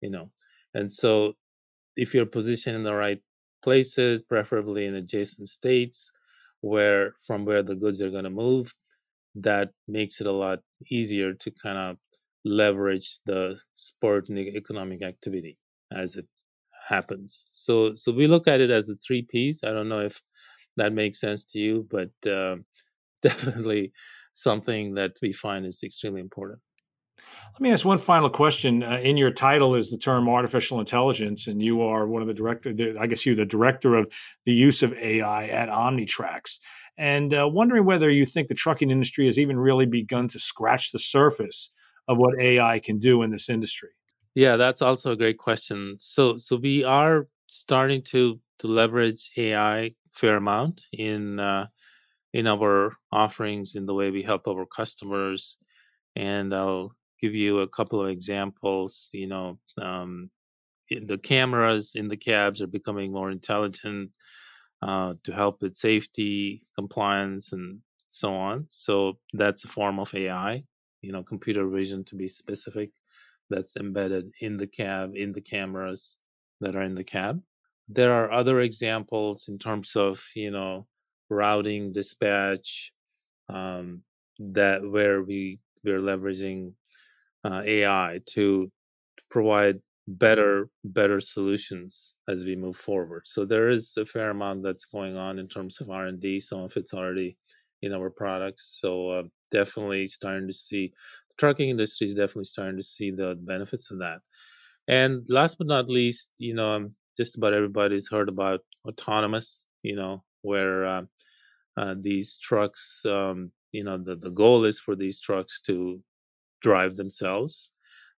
You 0.00 0.10
know, 0.10 0.30
and 0.74 0.92
so 0.92 1.34
if 1.96 2.14
you're 2.14 2.26
positioned 2.26 2.76
in 2.76 2.84
the 2.84 2.94
right 2.94 3.20
places, 3.62 4.22
preferably 4.22 4.86
in 4.86 4.94
adjacent 4.96 5.48
states, 5.48 6.10
where 6.60 7.14
from 7.26 7.44
where 7.44 7.62
the 7.62 7.74
goods 7.74 8.02
are 8.02 8.10
going 8.10 8.24
to 8.24 8.30
move, 8.30 8.72
that 9.36 9.70
makes 9.88 10.20
it 10.20 10.26
a 10.26 10.32
lot 10.32 10.60
easier 10.90 11.34
to 11.34 11.50
kind 11.62 11.78
of 11.78 11.96
leverage 12.44 13.18
the 13.26 13.58
spurt 13.74 14.28
in 14.28 14.38
economic 14.38 15.02
activity 15.02 15.58
as 15.92 16.16
it 16.16 16.26
happens. 16.88 17.46
So 17.50 17.94
so 17.94 18.12
we 18.12 18.26
look 18.26 18.46
at 18.48 18.60
it 18.60 18.70
as 18.70 18.86
the 18.86 18.96
three 19.06 19.22
P's. 19.22 19.60
I 19.64 19.70
don't 19.72 19.88
know 19.88 20.00
if 20.00 20.20
that 20.76 20.92
makes 20.92 21.20
sense 21.20 21.44
to 21.46 21.58
you, 21.58 21.88
but 21.90 22.10
uh, 22.30 22.56
definitely 23.22 23.92
something 24.34 24.94
that 24.94 25.12
we 25.22 25.32
find 25.32 25.64
is 25.64 25.80
extremely 25.82 26.20
important. 26.20 26.60
Let 27.54 27.60
me 27.60 27.72
ask 27.72 27.84
one 27.84 27.98
final 27.98 28.28
question. 28.28 28.82
Uh, 28.82 28.98
in 29.02 29.16
your 29.16 29.30
title 29.30 29.74
is 29.74 29.90
the 29.90 29.96
term 29.96 30.28
artificial 30.28 30.80
intelligence, 30.80 31.46
and 31.46 31.62
you 31.62 31.82
are 31.82 32.06
one 32.06 32.20
of 32.20 32.28
the 32.28 32.34
director. 32.34 32.74
I 32.98 33.06
guess 33.06 33.24
you're 33.24 33.36
the 33.36 33.46
director 33.46 33.94
of 33.94 34.12
the 34.44 34.52
use 34.52 34.82
of 34.82 34.92
AI 34.94 35.46
at 35.46 35.68
Omnitracs. 35.68 36.58
And 36.98 37.32
uh, 37.32 37.48
wondering 37.50 37.84
whether 37.84 38.10
you 38.10 38.26
think 38.26 38.48
the 38.48 38.54
trucking 38.54 38.90
industry 38.90 39.26
has 39.26 39.38
even 39.38 39.58
really 39.58 39.86
begun 39.86 40.28
to 40.28 40.38
scratch 40.38 40.92
the 40.92 40.98
surface 40.98 41.70
of 42.08 42.18
what 42.18 42.38
AI 42.40 42.78
can 42.80 42.98
do 42.98 43.22
in 43.22 43.30
this 43.30 43.48
industry. 43.48 43.90
Yeah, 44.34 44.56
that's 44.56 44.82
also 44.82 45.12
a 45.12 45.16
great 45.16 45.38
question. 45.38 45.96
So, 45.98 46.38
so 46.38 46.56
we 46.56 46.84
are 46.84 47.28
starting 47.48 48.02
to 48.10 48.40
to 48.58 48.66
leverage 48.68 49.30
AI 49.36 49.94
fair 50.12 50.36
amount 50.36 50.82
in 50.92 51.40
uh, 51.40 51.66
in 52.34 52.48
our 52.48 52.96
offerings 53.12 53.76
in 53.76 53.86
the 53.86 53.94
way 53.94 54.10
we 54.10 54.22
help 54.22 54.48
our 54.48 54.66
customers. 54.66 55.56
And 56.16 56.52
I'll 56.52 56.92
give 57.20 57.32
you 57.32 57.60
a 57.60 57.68
couple 57.68 58.02
of 58.02 58.10
examples. 58.10 59.08
You 59.12 59.28
know, 59.28 59.58
um, 59.80 60.30
the 60.90 61.18
cameras 61.18 61.92
in 61.94 62.08
the 62.08 62.16
cabs 62.16 62.60
are 62.60 62.66
becoming 62.66 63.12
more 63.12 63.30
intelligent 63.30 64.10
uh, 64.82 65.14
to 65.22 65.32
help 65.32 65.62
with 65.62 65.76
safety, 65.76 66.66
compliance, 66.76 67.52
and 67.52 67.78
so 68.10 68.34
on. 68.34 68.66
So 68.68 69.18
that's 69.32 69.64
a 69.64 69.68
form 69.68 70.00
of 70.00 70.12
AI. 70.12 70.64
You 71.02 71.12
know, 71.12 71.22
computer 71.22 71.68
vision 71.68 72.04
to 72.06 72.16
be 72.16 72.28
specific. 72.28 72.90
That's 73.48 73.76
embedded 73.76 74.32
in 74.40 74.56
the 74.56 74.66
cab, 74.66 75.12
in 75.14 75.32
the 75.32 75.40
cameras 75.40 76.16
that 76.60 76.74
are 76.74 76.82
in 76.82 76.96
the 76.96 77.04
cab. 77.04 77.40
There 77.88 78.12
are 78.12 78.32
other 78.32 78.60
examples 78.60 79.46
in 79.48 79.58
terms 79.58 79.92
of 79.94 80.18
you 80.34 80.50
know 80.50 80.86
routing, 81.30 81.92
dispatch, 81.92 82.92
um, 83.48 84.02
that 84.38 84.82
where 84.88 85.22
we 85.22 85.60
we're 85.84 86.00
leveraging 86.00 86.72
uh, 87.44 87.62
AI 87.64 88.20
to 88.26 88.70
provide 89.30 89.80
better 90.08 90.68
better 90.84 91.20
solutions 91.20 92.14
as 92.28 92.44
we 92.44 92.56
move 92.56 92.76
forward. 92.76 93.22
So 93.26 93.44
there 93.44 93.70
is 93.70 93.94
a 93.98 94.06
fair 94.06 94.30
amount 94.30 94.62
that's 94.62 94.84
going 94.86 95.16
on 95.16 95.38
in 95.38 95.48
terms 95.48 95.80
of 95.80 95.90
R 95.90 96.06
and 96.06 96.20
D. 96.20 96.40
Some 96.40 96.60
of 96.60 96.76
it's 96.76 96.94
already 96.94 97.36
in 97.82 97.92
our 97.92 98.10
products. 98.10 98.78
So 98.80 99.10
uh, 99.10 99.22
definitely 99.50 100.06
starting 100.08 100.46
to 100.48 100.52
see 100.54 100.92
the 101.30 101.34
trucking 101.38 101.70
industry 101.70 102.08
is 102.08 102.14
definitely 102.14 102.44
starting 102.44 102.76
to 102.76 102.82
see 102.82 103.10
the 103.10 103.36
benefits 103.42 103.90
of 103.90 103.98
that. 103.98 104.20
And 104.88 105.24
last 105.28 105.58
but 105.58 105.66
not 105.66 105.88
least, 105.88 106.30
you 106.38 106.54
know, 106.54 106.74
um, 106.76 106.94
just 107.16 107.36
about 107.36 107.54
everybody's 107.54 108.08
heard 108.08 108.28
about 108.28 108.60
autonomous. 108.86 109.60
You 109.82 109.96
know, 109.96 110.24
where 110.42 110.86
uh, 110.86 111.02
uh, 111.76 111.94
these 112.00 112.38
trucks, 112.38 113.02
um, 113.06 113.50
you 113.72 113.84
know, 113.84 113.98
the 113.98 114.16
the 114.16 114.30
goal 114.30 114.64
is 114.64 114.80
for 114.80 114.96
these 114.96 115.20
trucks 115.20 115.60
to 115.62 116.02
drive 116.62 116.96
themselves. 116.96 117.72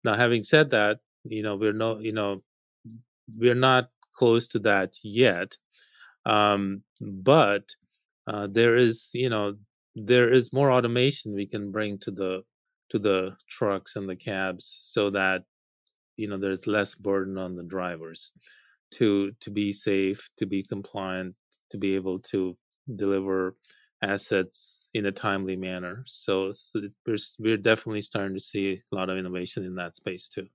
Now, 0.04 0.16
having 0.16 0.44
said 0.44 0.72
that, 0.72 1.00
you 1.24 1.44
know, 1.44 1.56
we're 1.56 1.74
no, 1.74 2.00
you 2.00 2.14
know, 2.14 2.44
we're 3.38 3.56
not 3.56 3.90
close 4.16 4.48
to 4.50 4.60
that 4.60 4.94
yet. 5.04 5.56
Um, 6.26 6.84
but 7.02 7.64
uh, 8.28 8.48
there 8.52 8.76
is, 8.76 9.10
you 9.14 9.30
know, 9.30 9.56
there 9.96 10.32
is 10.34 10.54
more 10.54 10.72
automation 10.72 11.34
we 11.34 11.48
can 11.48 11.72
bring 11.72 11.98
to 12.00 12.12
the 12.12 12.44
to 12.90 13.00
the 13.00 13.36
trucks 13.50 13.96
and 13.96 14.08
the 14.10 14.16
cabs 14.16 14.72
so 14.94 15.10
that 15.10 15.44
you 16.18 16.28
know 16.28 16.38
there's 16.38 16.68
less 16.68 16.96
burden 16.96 17.38
on 17.38 17.56
the 17.56 17.64
drivers 17.64 18.32
to 18.92 19.32
to 19.42 19.50
be 19.52 19.74
safe 19.74 20.30
to 20.38 20.46
be 20.46 20.64
compliant 20.64 21.36
to 21.72 21.78
be 21.78 21.96
able 21.96 22.20
to 22.20 22.58
deliver 22.94 23.56
assets 24.02 24.88
in 24.94 25.06
a 25.08 25.12
timely 25.12 25.56
manner. 25.56 26.04
So, 26.08 26.52
so 26.52 26.82
we're, 27.06 27.18
we're 27.40 27.58
definitely 27.58 28.02
starting 28.02 28.36
to 28.36 28.44
see 28.44 28.82
a 28.92 28.96
lot 28.96 29.10
of 29.10 29.18
innovation 29.18 29.64
in 29.64 29.76
that 29.76 29.96
space 29.96 30.28
too. 30.28 30.48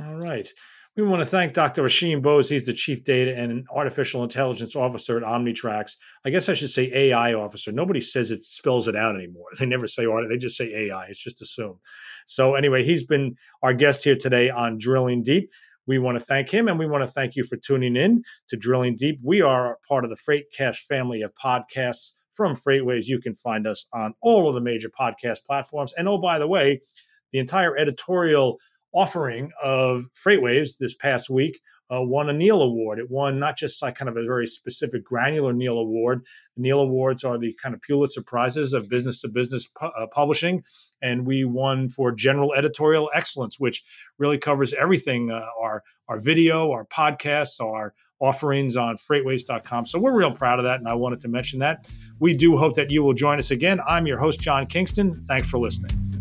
All 0.00 0.16
right. 0.16 0.48
We 0.94 1.02
want 1.02 1.20
to 1.20 1.26
thank 1.26 1.54
Dr. 1.54 1.84
Ashim 1.84 2.20
Bose. 2.20 2.50
He's 2.50 2.66
the 2.66 2.74
Chief 2.74 3.02
Data 3.02 3.34
and 3.34 3.66
Artificial 3.74 4.22
Intelligence 4.24 4.76
Officer 4.76 5.16
at 5.16 5.22
Omnitracs. 5.22 5.92
I 6.26 6.30
guess 6.30 6.50
I 6.50 6.54
should 6.54 6.70
say 6.70 6.92
AI 6.92 7.32
officer. 7.32 7.72
Nobody 7.72 8.00
says 8.00 8.30
it 8.30 8.44
spells 8.44 8.88
it 8.88 8.96
out 8.96 9.14
anymore. 9.14 9.46
They 9.58 9.64
never 9.64 9.88
say 9.88 10.04
art, 10.04 10.26
they 10.28 10.36
just 10.36 10.56
say 10.56 10.66
AI. 10.66 11.06
It's 11.06 11.22
just 11.22 11.40
assumed. 11.40 11.78
So, 12.26 12.56
anyway, 12.56 12.84
he's 12.84 13.04
been 13.04 13.36
our 13.62 13.72
guest 13.72 14.04
here 14.04 14.16
today 14.16 14.50
on 14.50 14.76
Drilling 14.78 15.22
Deep. 15.22 15.50
We 15.86 15.98
want 15.98 16.18
to 16.18 16.24
thank 16.24 16.50
him 16.50 16.68
and 16.68 16.78
we 16.78 16.86
want 16.86 17.02
to 17.02 17.10
thank 17.10 17.36
you 17.36 17.44
for 17.44 17.56
tuning 17.56 17.96
in 17.96 18.22
to 18.50 18.56
Drilling 18.56 18.96
Deep. 18.96 19.18
We 19.22 19.42
are 19.42 19.78
part 19.88 20.04
of 20.04 20.10
the 20.10 20.16
Freight 20.16 20.46
Cash 20.56 20.86
family 20.86 21.22
of 21.22 21.32
podcasts 21.34 22.12
from 22.34 22.56
FreightWaves. 22.56 23.06
You 23.06 23.20
can 23.20 23.34
find 23.34 23.66
us 23.66 23.86
on 23.92 24.14
all 24.22 24.48
of 24.48 24.54
the 24.54 24.60
major 24.60 24.88
podcast 24.88 25.38
platforms. 25.44 25.92
And 25.96 26.08
oh, 26.08 26.18
by 26.18 26.38
the 26.38 26.46
way, 26.46 26.80
the 27.32 27.38
entire 27.38 27.76
editorial 27.76 28.58
offering 28.94 29.50
of 29.62 30.04
Freightwaves 30.14 30.76
this 30.78 30.94
past 30.94 31.30
week 31.30 31.60
uh, 31.92 32.00
won 32.00 32.28
a 32.28 32.32
Neal 32.32 32.62
Award. 32.62 32.98
It 32.98 33.10
won 33.10 33.38
not 33.38 33.56
just 33.56 33.82
like 33.82 33.94
kind 33.94 34.08
of 34.08 34.16
a 34.16 34.24
very 34.24 34.46
specific 34.46 35.04
granular 35.04 35.52
Neal 35.52 35.78
Award. 35.78 36.24
The 36.56 36.62
Neal 36.62 36.80
Awards 36.80 37.24
are 37.24 37.38
the 37.38 37.54
kind 37.62 37.74
of 37.74 37.82
Pulitzer 37.82 38.22
Prizes 38.22 38.72
of 38.72 38.88
business 38.88 39.20
to 39.22 39.28
business 39.28 39.66
uh, 39.80 40.06
publishing, 40.12 40.62
and 41.02 41.26
we 41.26 41.44
won 41.44 41.88
for 41.88 42.12
general 42.12 42.54
editorial 42.54 43.10
excellence, 43.14 43.58
which 43.58 43.82
really 44.18 44.38
covers 44.38 44.72
everything: 44.72 45.30
uh, 45.30 45.46
our 45.60 45.82
our 46.08 46.18
video, 46.18 46.70
our 46.70 46.86
podcasts, 46.86 47.60
our 47.60 47.94
offerings 48.20 48.76
on 48.76 48.96
freightwaves.com. 48.96 49.84
So 49.84 49.98
we're 49.98 50.16
real 50.16 50.32
proud 50.32 50.60
of 50.60 50.64
that, 50.64 50.78
and 50.78 50.88
I 50.88 50.94
wanted 50.94 51.20
to 51.22 51.28
mention 51.28 51.58
that. 51.58 51.88
We 52.20 52.34
do 52.34 52.56
hope 52.56 52.76
that 52.76 52.90
you 52.90 53.02
will 53.02 53.14
join 53.14 53.38
us 53.40 53.50
again. 53.50 53.80
I'm 53.86 54.06
your 54.06 54.18
host, 54.18 54.40
John 54.40 54.66
Kingston. 54.66 55.26
Thanks 55.26 55.48
for 55.48 55.58
listening. 55.58 56.11